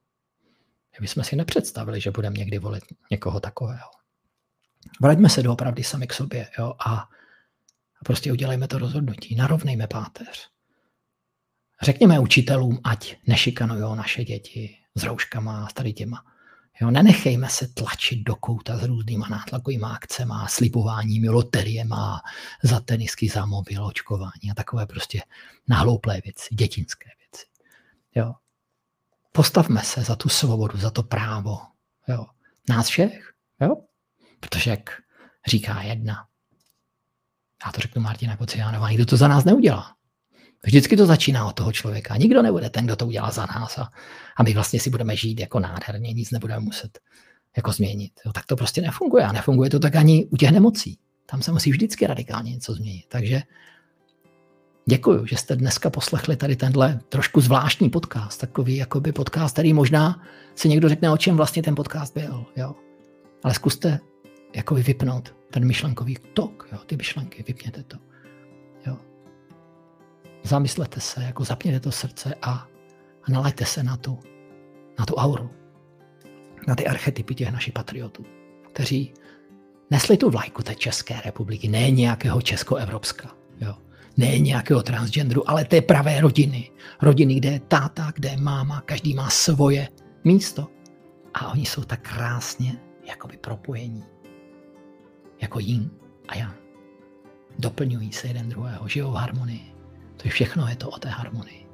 My 1.02 1.08
jsme 1.08 1.24
si 1.24 1.36
nepředstavili, 1.36 2.02
že 2.02 2.12
budeme 2.12 2.38
někdy 2.38 2.60
volit 2.60 2.84
někoho 3.12 3.40
takového. 3.40 3.90
Vraťme 5.02 5.30
se 5.30 5.44
doopravdy 5.44 5.84
sami 5.84 6.08
k 6.08 6.14
sobě 6.14 6.50
jo? 6.60 6.74
A, 6.86 6.96
a 6.96 8.04
prostě 8.06 8.32
udělejme 8.32 8.68
to 8.68 8.78
rozhodnutí. 8.78 9.36
Narovnejme 9.36 9.88
páteř. 9.88 10.53
Řekněme 11.84 12.20
učitelům, 12.20 12.80
ať 12.84 13.16
nešikanují 13.28 13.98
naše 13.98 14.24
děti 14.24 14.78
s 14.96 15.04
rouškama 15.04 15.66
a 15.66 15.68
s 15.68 15.74
tady 15.74 15.94
těma. 15.94 16.24
Jo, 16.82 16.92
nenechejme 16.92 17.50
se 17.50 17.68
tlačit 17.68 18.24
do 18.24 18.36
kouta 18.36 18.78
s 18.78 18.84
různýma 18.84 19.28
nátlakovými 19.28 19.86
akcemi, 19.86 20.34
slibováními, 20.48 21.30
loteriema, 21.30 22.22
za 22.64 22.80
tenisky, 22.80 23.30
za 23.30 23.46
mobil, 23.46 23.86
očkování 23.86 24.52
a 24.52 24.54
takové 24.54 24.86
prostě 24.86 25.22
nahlouplé 25.68 26.22
věci, 26.24 26.56
dětinské 26.56 27.10
věci. 27.20 27.46
Jo. 28.16 28.34
Postavme 29.32 29.82
se 29.84 30.02
za 30.02 30.16
tu 30.16 30.30
svobodu, 30.30 30.78
za 30.78 30.92
to 30.92 31.04
právo. 31.04 31.58
Jo. 32.08 32.26
Nás 32.70 32.88
všech. 32.88 33.34
Jo. 33.62 33.76
Protože 34.40 34.70
jak 34.70 34.90
říká 35.48 35.82
jedna, 35.82 36.28
já 37.66 37.72
to 37.72 37.82
řeknu 37.82 38.02
Martina 38.02 38.38
Kociánová, 38.38 38.90
nikdo 38.90 39.06
to 39.06 39.18
za 39.18 39.28
nás 39.28 39.44
neudělá. 39.46 39.96
Vždycky 40.66 40.98
to 40.98 41.06
začíná 41.06 41.46
od 41.46 41.54
toho 41.54 41.72
člověka. 41.72 42.18
Nikdo 42.18 42.42
nebude 42.42 42.70
ten, 42.70 42.86
kdo 42.86 42.96
to 42.96 43.08
udělá 43.08 43.32
za 43.32 43.46
nás 43.46 43.78
a, 43.78 43.90
a 44.38 44.44
my 44.44 44.54
vlastně 44.54 44.80
si 44.80 44.90
budeme 44.90 45.16
žít 45.16 45.40
jako 45.40 45.60
nádherně, 45.60 46.14
nic 46.14 46.32
nebudeme 46.32 46.60
muset 46.60 47.00
jako 47.58 47.72
změnit. 47.72 48.12
Jo, 48.26 48.32
tak 48.34 48.46
to 48.46 48.56
prostě 48.56 48.82
nefunguje 48.82 49.24
a 49.24 49.32
nefunguje 49.32 49.70
to 49.70 49.80
tak 49.80 49.96
ani 49.96 50.26
u 50.26 50.38
těch 50.38 50.52
nemocí. 50.52 50.98
Tam 51.26 51.42
se 51.42 51.52
musí 51.52 51.72
vždycky 51.72 52.08
radikálně 52.08 52.52
něco 52.52 52.74
změnit. 52.74 53.06
Takže 53.08 53.42
děkuji, 54.86 55.26
že 55.26 55.38
jste 55.38 55.56
dneska 55.56 55.90
poslechli 55.90 56.36
tady 56.36 56.56
tenhle 56.56 57.00
trošku 57.10 57.42
zvláštní 57.42 57.90
podcast, 57.90 58.42
takový 58.42 58.76
jakoby 58.76 59.12
podcast, 59.12 59.54
který 59.56 59.74
možná 59.74 60.22
si 60.56 60.70
někdo 60.70 60.90
řekne, 60.90 61.12
o 61.12 61.18
čem 61.18 61.38
vlastně 61.38 61.64
ten 61.64 61.76
podcast 61.76 62.14
byl. 62.14 62.46
Jo. 62.56 62.76
Ale 63.44 63.54
zkuste 63.54 64.00
jakoby 64.56 64.84
vypnout 64.84 65.36
ten 65.52 65.66
myšlenkový 65.66 66.18
tok, 66.34 66.68
jo, 66.72 66.78
ty 66.86 66.98
myšlenky, 66.98 67.44
vypněte 67.48 67.84
to 67.84 67.98
zamyslete 70.44 71.00
se, 71.00 71.24
jako 71.24 71.44
zapněte 71.44 71.80
to 71.80 71.92
srdce 71.92 72.36
a, 72.42 72.68
nalajte 73.30 73.66
se 73.66 73.84
na 73.84 73.98
tu, 73.98 74.20
na 75.00 75.06
tu 75.06 75.16
auru, 75.16 75.50
na 76.68 76.76
ty 76.76 76.88
archetypy 76.88 77.36
těch 77.36 77.52
našich 77.52 77.74
patriotů, 77.74 78.26
kteří 78.72 79.14
nesli 79.92 80.18
tu 80.18 80.30
vlajku 80.30 80.64
té 80.64 80.76
České 80.76 81.22
republiky, 81.26 81.68
ne 81.68 81.92
nějakého 81.92 82.42
Česko-Evropska, 82.42 83.30
jo. 83.62 83.76
ne 84.18 84.40
nějakého 84.40 84.84
transgenderu, 84.84 85.50
ale 85.50 85.66
té 85.66 85.82
pravé 85.82 86.22
rodiny. 86.22 86.72
Rodiny, 87.02 87.36
kde 87.36 87.50
je 87.50 87.60
táta, 87.60 88.12
kde 88.16 88.30
je 88.30 88.38
máma, 88.38 88.82
každý 88.82 89.14
má 89.14 89.30
svoje 89.30 89.88
místo. 90.24 90.68
A 91.34 91.52
oni 91.52 91.66
jsou 91.66 91.84
tak 91.84 92.02
krásně 92.02 92.80
jakoby 93.08 93.38
propojení. 93.38 94.04
Jako 95.42 95.60
yin 95.60 95.90
a 96.28 96.38
yang. 96.38 96.56
Doplňují 97.60 98.14
se 98.14 98.28
jeden 98.28 98.50
druhého, 98.50 98.88
žijou 98.88 99.12
v 99.12 99.16
harmonii. 99.16 99.73
To 100.18 100.28
je 100.28 100.32
všechno 100.32 100.68
je 100.68 100.76
to 100.76 100.90
o 100.90 101.00
té 101.00 101.10
harmonii. 101.10 101.66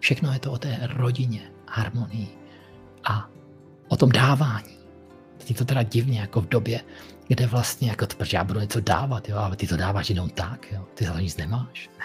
Všechno 0.00 0.32
je 0.32 0.38
to 0.38 0.52
o 0.52 0.58
té 0.58 0.78
rodině, 0.82 1.52
harmonii 1.68 2.28
a 3.04 3.28
o 3.88 3.96
tom 3.96 4.12
dávání. 4.12 4.78
Teď 5.46 5.58
to 5.58 5.64
teda 5.64 5.82
divně, 5.82 6.20
jako 6.20 6.40
v 6.40 6.48
době, 6.48 6.80
kde 7.28 7.46
vlastně, 7.46 7.88
jako, 7.88 8.06
protože 8.06 8.36
já 8.36 8.44
budu 8.44 8.60
něco 8.60 8.80
dávat, 8.80 9.28
jo, 9.28 9.36
ale 9.36 9.56
ty 9.56 9.66
to 9.66 9.76
dáváš 9.76 10.10
jenom 10.10 10.30
tak, 10.30 10.72
jo, 10.72 10.84
ty 10.94 11.04
za 11.04 11.20
nic 11.20 11.36
nemáš. 11.36 11.90
Ne. 11.98 12.04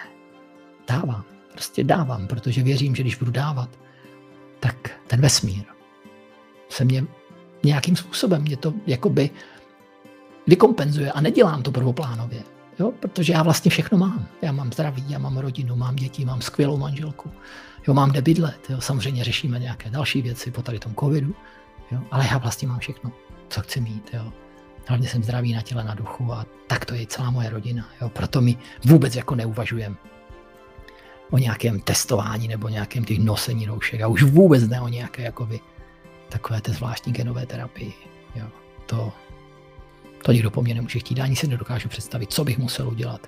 Dávám, 0.87 1.23
prostě 1.51 1.83
dávám, 1.83 2.27
protože 2.27 2.63
věřím, 2.63 2.95
že 2.95 3.03
když 3.03 3.15
budu 3.15 3.31
dávat, 3.31 3.69
tak 4.59 4.89
ten 5.07 5.21
vesmír 5.21 5.63
se 6.69 6.85
mě 6.85 7.03
nějakým 7.63 7.95
způsobem 7.95 8.41
mě 8.41 8.57
to 8.57 8.73
jakoby 8.87 9.29
vykompenzuje 10.47 11.11
a 11.11 11.21
nedělám 11.21 11.63
to 11.63 11.71
prvoplánově. 11.71 12.43
Jo? 12.79 12.91
Protože 12.99 13.33
já 13.33 13.43
vlastně 13.43 13.71
všechno 13.71 13.97
mám. 13.97 14.25
Já 14.41 14.51
mám 14.51 14.73
zdraví, 14.73 15.05
já 15.07 15.19
mám 15.19 15.37
rodinu, 15.37 15.75
mám 15.75 15.95
děti, 15.95 16.25
mám 16.25 16.41
skvělou 16.41 16.77
manželku. 16.77 17.31
Jo, 17.87 17.93
mám 17.93 18.11
kde 18.11 18.21
bydlet. 18.21 18.69
Jo? 18.69 18.81
Samozřejmě 18.81 19.23
řešíme 19.23 19.59
nějaké 19.59 19.89
další 19.89 20.21
věci 20.21 20.51
po 20.51 20.61
tady 20.61 20.79
tom 20.79 20.95
covidu. 20.95 21.35
Jo? 21.91 21.99
Ale 22.11 22.27
já 22.31 22.37
vlastně 22.37 22.67
mám 22.67 22.79
všechno, 22.79 23.11
co 23.49 23.61
chci 23.61 23.81
mít. 23.81 24.09
Jo? 24.13 24.33
Hlavně 24.87 25.07
jsem 25.07 25.23
zdravý 25.23 25.53
na 25.53 25.61
těle, 25.61 25.83
na 25.83 25.95
duchu 25.95 26.33
a 26.33 26.45
tak 26.67 26.85
to 26.85 26.93
je 26.93 27.07
celá 27.07 27.31
moje 27.31 27.49
rodina. 27.49 27.89
Jo? 28.01 28.09
Proto 28.09 28.41
mi 28.41 28.57
vůbec 28.85 29.15
jako 29.15 29.35
neuvažujem 29.35 29.97
o 31.31 31.37
nějakém 31.37 31.79
testování 31.79 32.47
nebo 32.47 32.69
nějakém 32.69 33.05
těch 33.05 33.19
nosení 33.19 33.65
roušek 33.65 34.01
a 34.01 34.07
už 34.07 34.23
vůbec 34.23 34.67
ne 34.67 34.81
o 34.81 34.87
nějaké 34.87 35.21
jakoby, 35.21 35.59
takové 36.29 36.61
té 36.61 36.71
zvláštní 36.71 37.13
genové 37.13 37.45
terapii. 37.45 37.93
Jo? 38.35 38.45
To, 38.85 39.11
to 40.23 40.31
nikdo 40.31 40.51
po 40.51 40.61
mně 40.61 40.73
nemůže 40.73 40.99
chtít, 40.99 41.19
ani 41.19 41.35
si 41.35 41.47
nedokážu 41.47 41.89
představit, 41.89 42.33
co 42.33 42.43
bych 42.43 42.57
musel 42.57 42.87
udělat, 42.87 43.27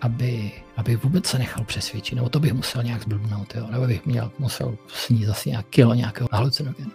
aby, 0.00 0.52
aby 0.76 0.96
vůbec 0.96 1.26
se 1.26 1.38
nechal 1.38 1.64
přesvědčit, 1.64 2.14
nebo 2.14 2.28
to 2.28 2.40
bych 2.40 2.52
musel 2.52 2.82
nějak 2.82 3.02
zblbnout, 3.02 3.54
jo? 3.54 3.66
nebo 3.70 3.86
bych 3.86 4.06
měl, 4.06 4.30
musel 4.38 4.76
snít 4.88 5.24
zase 5.24 5.48
nějak 5.48 5.66
kilo 5.66 5.94
nějakého 5.94 6.28
halucinogenu. 6.32 6.90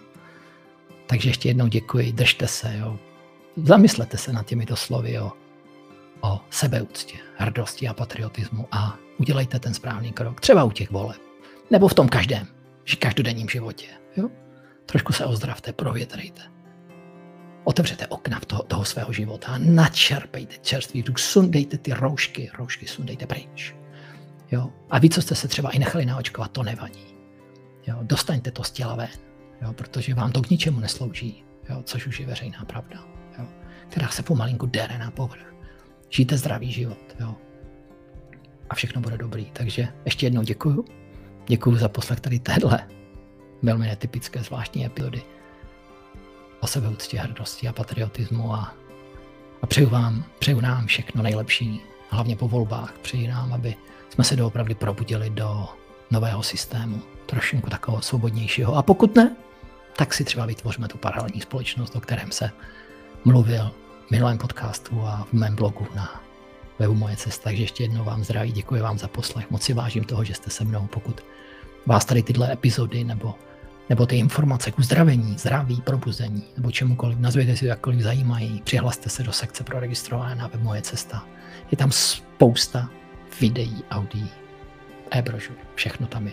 Takže 1.06 1.28
ještě 1.28 1.48
jednou 1.48 1.66
děkuji, 1.66 2.12
držte 2.12 2.46
se, 2.48 2.76
jo. 2.78 2.98
zamyslete 3.56 4.18
se 4.18 4.32
nad 4.32 4.46
těmito 4.46 4.76
slovy 4.76 5.12
jo. 5.12 5.32
o 6.20 6.40
sebeúctě, 6.50 7.18
hrdosti 7.36 7.88
a 7.88 7.94
patriotismu 7.94 8.68
a 8.72 8.96
udělejte 9.18 9.58
ten 9.58 9.74
správný 9.74 10.12
krok, 10.12 10.40
třeba 10.40 10.64
u 10.64 10.70
těch 10.70 10.90
voleb, 10.90 11.20
nebo 11.70 11.88
v 11.88 11.94
tom 11.94 12.08
každém, 12.08 12.46
že 12.84 12.96
každodenním 12.96 13.48
životě. 13.48 13.86
Jo? 14.16 14.28
Trošku 14.86 15.12
se 15.12 15.24
ozdravte, 15.24 15.72
provětrejte. 15.72 16.57
Otevřete 17.68 18.06
okna 18.06 18.40
toho, 18.46 18.62
toho 18.62 18.84
svého 18.84 19.12
života 19.12 19.58
načerpejte 19.58 20.54
čerstvý 20.62 21.00
vzduch, 21.00 21.18
sundejte 21.18 21.78
ty 21.78 21.92
roušky, 21.92 22.50
roušky 22.58 22.86
sundejte 22.86 23.26
pryč. 23.26 23.74
Jo? 24.50 24.72
A 24.90 24.98
vy, 24.98 25.10
co 25.10 25.22
jste 25.22 25.34
se 25.34 25.48
třeba 25.48 25.70
i 25.70 25.78
nechali 25.78 26.06
naočkovat, 26.06 26.50
to 26.52 26.62
nevadí. 26.62 27.04
Jo? 27.86 27.98
Dostaňte 28.02 28.50
to 28.50 28.64
z 28.64 28.70
těla 28.70 28.96
ven, 28.96 29.08
jo? 29.62 29.72
protože 29.72 30.14
vám 30.14 30.32
to 30.32 30.42
k 30.42 30.50
ničemu 30.50 30.80
neslouží, 30.80 31.44
jo? 31.68 31.82
což 31.84 32.06
už 32.06 32.20
je 32.20 32.26
veřejná 32.26 32.64
pravda, 32.64 33.04
jo? 33.38 33.44
která 33.88 34.08
se 34.08 34.22
pomalinku 34.22 34.66
dere 34.66 34.98
na 34.98 35.10
povrch. 35.10 35.54
Žijte 36.10 36.36
zdravý 36.36 36.72
život 36.72 37.16
jo? 37.20 37.34
a 38.70 38.74
všechno 38.74 39.00
bude 39.00 39.18
dobrý. 39.18 39.44
Takže 39.52 39.88
ještě 40.04 40.26
jednou 40.26 40.42
děkuju. 40.42 40.84
Děkuju 41.46 41.76
za 41.76 41.88
poslech 41.88 42.20
tady 42.20 42.38
téhle 42.38 42.88
velmi 43.62 43.86
netypické 43.86 44.42
zvláštní 44.42 44.86
epizody 44.86 45.22
o 46.60 46.66
sebeúctě, 46.66 47.18
hrdosti 47.18 47.68
a 47.68 47.72
patriotismu 47.72 48.54
a, 48.54 48.74
a 49.62 49.66
přeju 49.66 49.88
vám, 49.88 50.24
přeju 50.38 50.60
nám 50.60 50.86
všechno 50.86 51.22
nejlepší, 51.22 51.80
hlavně 52.10 52.36
po 52.36 52.48
volbách. 52.48 52.94
Přeji 53.02 53.28
nám, 53.28 53.52
aby 53.52 53.74
jsme 54.10 54.24
se 54.24 54.36
doopravdy 54.36 54.74
probudili 54.74 55.30
do 55.30 55.68
nového 56.10 56.42
systému, 56.42 57.02
trošku 57.26 57.70
takového 57.70 58.02
svobodnějšího. 58.02 58.74
A 58.74 58.82
pokud 58.82 59.16
ne, 59.16 59.36
tak 59.96 60.14
si 60.14 60.24
třeba 60.24 60.46
vytvoříme 60.46 60.88
tu 60.88 60.98
paralelní 60.98 61.40
společnost, 61.40 61.96
o 61.96 62.00
kterém 62.00 62.32
se 62.32 62.50
mluvil 63.24 63.70
v 64.06 64.10
minulém 64.10 64.38
podcastu 64.38 65.02
a 65.02 65.26
v 65.30 65.32
mém 65.32 65.54
blogu 65.54 65.86
na 65.94 66.20
webu 66.78 66.94
Moje 66.94 67.16
cesta. 67.16 67.44
Takže 67.44 67.62
ještě 67.62 67.84
jednou 67.84 68.04
vám 68.04 68.24
zdraví, 68.24 68.52
děkuji 68.52 68.82
vám 68.82 68.98
za 68.98 69.08
poslech, 69.08 69.50
moc 69.50 69.62
si 69.62 69.72
vážím 69.72 70.04
toho, 70.04 70.24
že 70.24 70.34
jste 70.34 70.50
se 70.50 70.64
mnou. 70.64 70.86
Pokud 70.86 71.20
vás 71.86 72.04
tady 72.04 72.22
tyhle 72.22 72.52
epizody 72.52 73.04
nebo 73.04 73.34
nebo 73.88 74.06
ty 74.06 74.16
informace 74.16 74.70
k 74.70 74.78
uzdravení, 74.78 75.38
zdraví, 75.38 75.80
probuzení, 75.80 76.44
nebo 76.56 76.70
čemukoliv, 76.70 77.18
nazvěte 77.18 77.56
si 77.56 77.60
to 77.60 77.66
jakkoliv 77.66 78.00
zajímají, 78.00 78.62
přihlaste 78.64 79.10
se 79.10 79.22
do 79.22 79.32
sekce 79.32 79.64
pro 79.64 79.80
registrované 79.80 80.34
na 80.34 80.46
web 80.46 80.62
Moje 80.62 80.82
cesta. 80.82 81.26
Je 81.70 81.76
tam 81.76 81.92
spousta 81.92 82.90
videí, 83.40 83.84
audií, 83.90 84.28
e-brožur, 85.10 85.56
všechno 85.74 86.06
tam 86.06 86.26
je. 86.26 86.32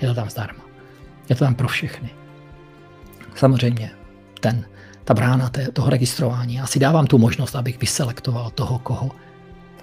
Je 0.00 0.08
to 0.08 0.14
tam 0.14 0.30
zdarma. 0.30 0.64
Je 1.28 1.36
to 1.36 1.44
tam 1.44 1.54
pro 1.54 1.68
všechny. 1.68 2.10
Samozřejmě 3.34 3.90
ten, 4.40 4.64
ta 5.04 5.14
brána 5.14 5.48
té, 5.48 5.72
toho 5.72 5.90
registrování. 5.90 6.54
Já 6.54 6.66
si 6.66 6.78
dávám 6.78 7.06
tu 7.06 7.18
možnost, 7.18 7.56
abych 7.56 7.80
vyselektoval 7.80 8.50
toho, 8.50 8.78
koho, 8.78 9.10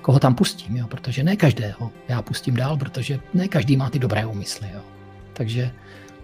koho 0.02 0.20
tam 0.20 0.36
pustím, 0.36 0.78
jo? 0.78 0.88
protože 0.88 1.24
ne 1.24 1.36
každého 1.36 1.92
já 2.08 2.22
pustím 2.22 2.56
dál, 2.56 2.78
protože 2.78 3.20
ne 3.34 3.48
každý 3.48 3.78
má 3.78 3.90
ty 3.90 4.00
dobré 4.00 4.26
úmysly. 4.26 4.70
Jo? 4.74 4.82
Takže, 5.34 5.72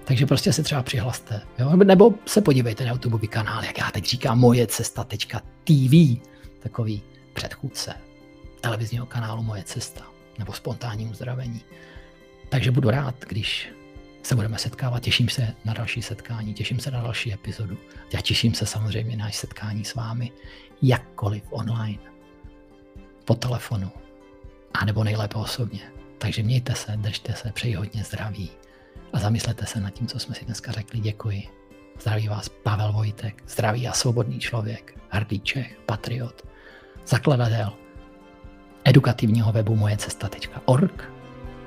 takže 0.09 0.25
prostě 0.25 0.53
se 0.53 0.63
třeba 0.63 0.83
přihlaste. 0.83 1.41
Jo? 1.59 1.75
Nebo 1.75 2.13
se 2.25 2.41
podívejte 2.41 2.85
na 2.85 2.91
YouTube 2.91 3.27
kanál, 3.27 3.63
jak 3.63 3.77
já 3.77 3.91
teď 3.91 4.05
říkám, 4.05 4.39
moje 4.39 4.67
cesta.tv, 4.67 6.21
takový 6.59 7.01
předchůdce 7.33 7.93
televizního 8.61 9.05
kanálu 9.05 9.43
Moje 9.43 9.63
cesta 9.63 10.01
nebo 10.39 10.53
spontánní 10.53 11.05
uzdravení. 11.05 11.61
Takže 12.49 12.71
budu 12.71 12.89
rád, 12.89 13.15
když 13.27 13.69
se 14.23 14.35
budeme 14.35 14.57
setkávat. 14.57 15.03
Těším 15.03 15.29
se 15.29 15.55
na 15.65 15.73
další 15.73 16.01
setkání, 16.01 16.53
těším 16.53 16.79
se 16.79 16.91
na 16.91 17.01
další 17.01 17.33
epizodu. 17.33 17.77
Já 18.13 18.21
těším 18.21 18.53
se 18.53 18.65
samozřejmě 18.65 19.17
na 19.17 19.31
setkání 19.31 19.85
s 19.85 19.95
vámi, 19.95 20.31
jakkoliv 20.81 21.43
online, 21.49 21.99
po 23.25 23.35
telefonu, 23.35 23.91
anebo 24.73 25.03
nejlépe 25.03 25.35
osobně. 25.35 25.91
Takže 26.17 26.43
mějte 26.43 26.75
se, 26.75 26.97
držte 26.97 27.33
se, 27.33 27.51
přeji 27.51 27.73
hodně 27.73 28.03
zdraví 28.03 28.51
a 29.13 29.19
zamyslete 29.19 29.65
se 29.65 29.79
nad 29.79 29.89
tím, 29.89 30.07
co 30.07 30.19
jsme 30.19 30.35
si 30.35 30.45
dneska 30.45 30.71
řekli. 30.71 30.99
Děkuji. 30.99 31.43
Zdraví 31.99 32.27
vás 32.27 32.49
Pavel 32.49 32.91
Vojtek, 32.91 33.43
zdravý 33.47 33.87
a 33.87 33.93
svobodný 33.93 34.39
člověk, 34.39 34.99
hrdý 35.09 35.39
Čech, 35.39 35.77
patriot, 35.85 36.47
zakladatel 37.07 37.73
edukativního 38.85 39.51
webu 39.51 39.75
mojecesta.org, 39.75 41.11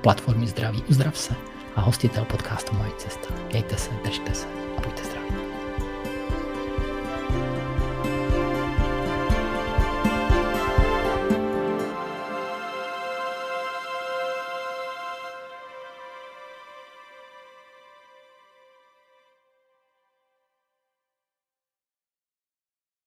platformy 0.01 0.47
zdraví 0.47 0.83
Uzdrav 0.89 1.17
se 1.17 1.35
a 1.75 1.81
hostitel 1.81 2.25
podcastu 2.25 2.75
Moje 2.75 2.91
cesta. 2.97 3.33
Mějte 3.51 3.77
se, 3.77 3.91
držte 4.03 4.33
se 4.33 4.47
a 4.77 4.81
buďte 4.81 5.03
zdraví. 5.03 5.42